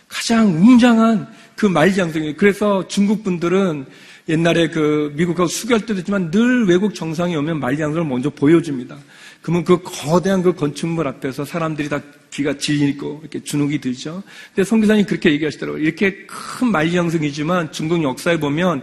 가장 0.07 0.47
웅장한 0.47 1.27
그 1.55 1.65
말장성이에요. 1.65 2.35
그래서 2.35 2.87
중국 2.87 3.23
분들은 3.23 3.85
옛날에 4.27 4.69
그 4.69 5.13
미국하고 5.15 5.47
수교할 5.47 5.85
때도 5.85 5.99
있지만 5.99 6.31
늘 6.31 6.65
외국 6.67 6.95
정상이 6.95 7.35
오면 7.35 7.59
말장성을 7.59 8.07
먼저 8.07 8.29
보여줍니다. 8.29 8.97
그러면 9.41 9.63
그 9.63 9.79
거대한 9.83 10.41
그 10.41 10.53
건축물 10.53 11.07
앞에서 11.07 11.45
사람들이 11.45 11.87
다 11.87 12.01
귀가 12.31 12.57
질리고 12.57 13.19
이렇게 13.21 13.43
주눅이 13.43 13.79
들죠. 13.79 14.23
근데 14.53 14.67
성교사님 14.67 15.05
그렇게 15.05 15.31
얘기하시더라고요. 15.31 15.83
이렇게 15.83 16.25
큰 16.25 16.71
만리장성이지만 16.71 17.71
중국 17.71 18.01
역사에 18.01 18.39
보면 18.39 18.81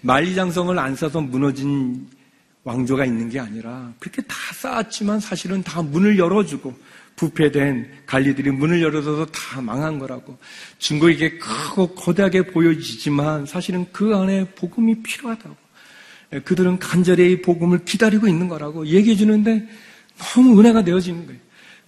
만리장성을 0.00 0.76
안 0.78 0.96
쌓아서 0.96 1.20
무너진 1.20 2.08
왕조가 2.64 3.04
있는 3.04 3.30
게 3.30 3.38
아니라 3.38 3.92
그렇게 3.98 4.20
다 4.22 4.34
쌓았지만 4.54 5.20
사실은 5.20 5.62
다 5.62 5.80
문을 5.80 6.18
열어주고 6.18 6.74
부패된 7.20 7.86
관리들이 8.06 8.50
문을 8.50 8.80
열어줘서 8.80 9.26
다 9.26 9.60
망한 9.60 9.98
거라고. 9.98 10.38
중국이 10.78 11.12
이게 11.12 11.36
크고 11.36 11.88
거대하게 11.88 12.46
보여지지만 12.46 13.44
사실은 13.44 13.84
그 13.92 14.16
안에 14.16 14.46
복음이 14.54 15.02
필요하다고. 15.02 15.56
그들은 16.44 16.78
간절히 16.78 17.42
복음을 17.42 17.84
기다리고 17.84 18.26
있는 18.26 18.48
거라고 18.48 18.86
얘기해 18.86 19.16
주는데 19.16 19.68
너무 20.16 20.58
은혜가 20.58 20.82
되어지는 20.82 21.26
거예요. 21.26 21.40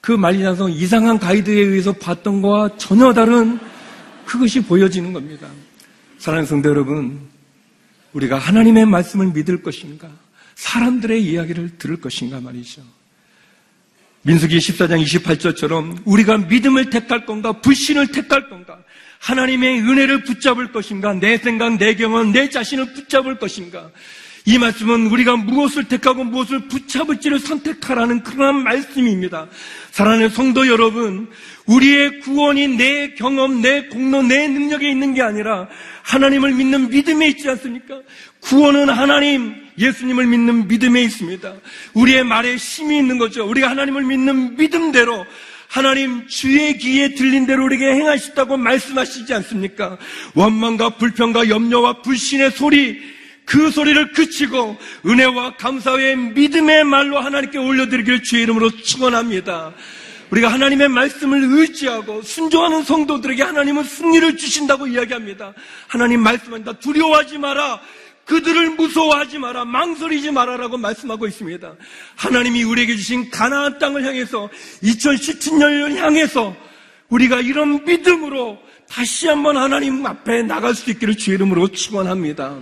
그 0.02 0.12
만리장성 0.12 0.70
이상한 0.72 1.18
가이드에 1.18 1.54
의해서 1.54 1.92
봤던 1.92 2.42
거와 2.42 2.76
전혀 2.76 3.14
다른 3.14 3.58
그것이 4.26 4.62
보여지는 4.62 5.14
겁니다. 5.14 5.48
사랑하는 6.18 6.46
성도 6.46 6.68
여러분, 6.68 7.20
우리가 8.12 8.36
하나님의 8.36 8.84
말씀을 8.84 9.28
믿을 9.28 9.62
것인가? 9.62 10.10
사람들의 10.56 11.24
이야기를 11.24 11.78
들을 11.78 12.00
것인가 12.00 12.40
말이죠. 12.40 12.82
민수기 14.22 14.58
14장 14.58 15.02
28절처럼 15.02 16.02
우리가 16.04 16.38
믿음을 16.38 16.90
택할 16.90 17.26
건가, 17.26 17.52
불신을 17.52 18.08
택할 18.08 18.48
건가, 18.48 18.78
하나님의 19.18 19.80
은혜를 19.80 20.22
붙잡을 20.22 20.70
것인가, 20.70 21.14
내 21.14 21.38
생각, 21.38 21.76
내 21.76 21.94
경험, 21.94 22.32
내 22.32 22.48
자신을 22.48 22.92
붙잡을 22.92 23.38
것인가, 23.38 23.90
이 24.44 24.58
말씀은 24.58 25.06
우리가 25.06 25.36
무엇을 25.36 25.84
택하고 25.84 26.24
무엇을 26.24 26.66
붙잡을지를 26.66 27.38
선택하라는 27.38 28.24
그러한 28.24 28.62
말씀입니다. 28.64 29.46
사랑하는 29.92 30.30
성도 30.30 30.66
여러분, 30.66 31.28
우리의 31.66 32.20
구원이 32.20 32.68
내 32.76 33.14
경험, 33.14 33.62
내 33.62 33.86
공로, 33.86 34.22
내 34.22 34.48
능력에 34.48 34.90
있는 34.90 35.14
게 35.14 35.22
아니라 35.22 35.68
하나님을 36.02 36.54
믿는 36.54 36.88
믿음에 36.88 37.28
있지 37.28 37.48
않습니까? 37.50 38.00
구원은 38.40 38.88
하나님, 38.88 39.54
예수님을 39.78 40.26
믿는 40.26 40.66
믿음에 40.66 41.02
있습니다. 41.02 41.54
우리의 41.94 42.24
말에 42.24 42.56
힘이 42.56 42.98
있는 42.98 43.18
거죠. 43.18 43.48
우리가 43.48 43.70
하나님을 43.70 44.02
믿는 44.02 44.56
믿음대로 44.56 45.24
하나님 45.68 46.26
주의 46.26 46.76
귀에 46.76 47.14
들린 47.14 47.46
대로 47.46 47.64
우리에게 47.64 47.86
행하셨다고 47.94 48.56
말씀하시지 48.56 49.32
않습니까? 49.32 49.96
원망과 50.34 50.96
불평과 50.96 51.48
염려와 51.48 52.02
불신의 52.02 52.50
소리, 52.50 53.00
그 53.44 53.70
소리를 53.70 54.12
그치고 54.12 54.76
은혜와 55.06 55.56
감사의 55.56 56.16
믿음의 56.16 56.84
말로 56.84 57.18
하나님께 57.18 57.58
올려드리길 57.58 58.22
주의 58.22 58.42
이름으로 58.44 58.70
축원합니다. 58.70 59.74
우리가 60.30 60.48
하나님의 60.48 60.88
말씀을 60.88 61.42
의지하고 61.44 62.22
순종하는 62.22 62.82
성도들에게 62.84 63.42
하나님은 63.42 63.84
승리를 63.84 64.36
주신다고 64.38 64.86
이야기합니다. 64.86 65.52
하나님 65.88 66.20
말씀한다. 66.20 66.72
두려워하지 66.74 67.38
마라. 67.38 67.80
그들을 68.24 68.70
무서워하지 68.70 69.38
마라. 69.38 69.66
망설이지 69.66 70.30
마라라고 70.30 70.78
말씀하고 70.78 71.26
있습니다. 71.26 71.74
하나님이 72.16 72.62
우리에게 72.62 72.96
주신 72.96 73.28
가나안 73.30 73.78
땅을 73.78 74.04
향해서 74.04 74.48
2017년을 74.82 75.96
향해서 75.96 76.56
우리가 77.10 77.40
이런 77.40 77.84
믿음으로 77.84 78.58
다시 78.88 79.28
한번 79.28 79.58
하나님 79.58 80.04
앞에 80.06 80.42
나갈 80.44 80.74
수 80.74 80.90
있기를 80.90 81.16
주의 81.16 81.34
이름으로 81.34 81.68
축원합니다. 81.68 82.58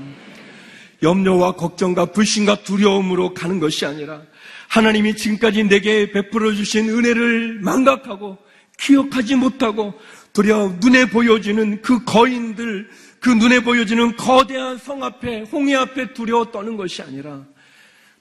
염려와 1.03 1.53
걱정과 1.53 2.07
불신과 2.07 2.63
두려움으로 2.63 3.35
가는 3.35 3.59
것이 3.59 3.87
아니라 3.87 4.23
하나님이 4.69 5.17
지금까지 5.17 5.65
내게 5.65 6.11
베풀어 6.13 6.53
주신 6.53 6.89
은혜를 6.89 7.61
망각하고 7.61 8.39
기억하지 8.79 9.37
못하고 9.37 9.95
도리어 10.33 10.79
눈에 10.81 11.07
보여지는 11.07 11.83
그 11.83 12.05
거인들, 12.05 12.89
그 13.19 13.31
눈에 13.31 13.61
보여지는 13.61 14.17
거대한 14.17 14.79
성 14.79 15.03
앞에, 15.03 15.43
홍해 15.43 15.75
앞에 15.75 16.15
두려워 16.15 16.51
떠는 16.51 16.77
것이 16.77 17.03
아니라 17.03 17.45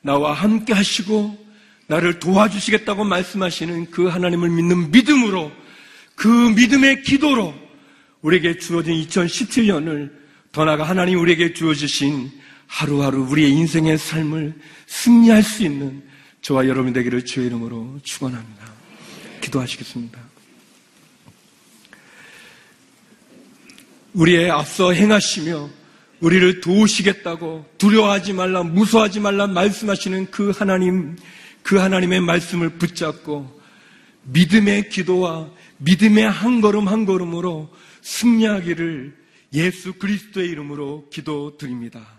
나와 0.02 0.34
함께 0.34 0.74
하시고 0.74 1.38
나를 1.88 2.20
도와주시겠다고 2.20 3.04
말씀하시는 3.04 3.92
그 3.92 4.08
하나님을 4.08 4.50
믿는 4.50 4.92
믿음으로 4.92 5.52
그 6.16 6.28
믿음의 6.28 7.04
기도로 7.04 7.54
우리에게 8.22 8.58
주어진 8.58 8.94
2017년을 8.96 10.12
더 10.52 10.66
나아가 10.66 10.84
하나님 10.84 11.20
우리에게 11.20 11.54
주어주신 11.54 12.30
하루하루 12.70 13.24
우리의 13.24 13.52
인생의 13.52 13.98
삶을 13.98 14.54
승리할 14.86 15.44
수 15.44 15.64
있는 15.64 16.04
저와 16.42 16.68
여러분 16.68 16.94
되기를 16.94 17.26
주의 17.26 17.48
이름으로 17.48 18.00
축원합니다. 18.04 18.72
기도하시겠습니다. 19.42 20.20
우리의 24.14 24.52
앞서 24.52 24.94
행하시며 24.94 25.70
우리를 26.22 26.62
도우시겠다고 26.62 27.66
두려워하지 27.78 28.34
말라 28.34 28.64
무서워하지 28.64 29.20
말라 29.20 29.48
말씀하시는 29.48 30.30
그 30.32 30.52
하나님 30.52 31.18
그 31.64 31.78
하나님의 31.78 32.22
말씀을 32.22 32.78
붙잡고 32.78 33.60
믿음의 34.24 34.90
기도와 34.90 35.50
믿음의 35.78 36.30
한 36.30 36.62
걸음 36.62 36.88
한 36.88 37.06
걸음으로 37.06 37.70
승리하기를 38.02 39.18
예수 39.54 39.94
그리스도의 39.94 40.50
이름으로 40.50 41.10
기도드립니다. 41.10 42.19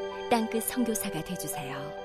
땅끝 0.31 0.63
성교사가 0.63 1.21
되주세요 1.25 2.00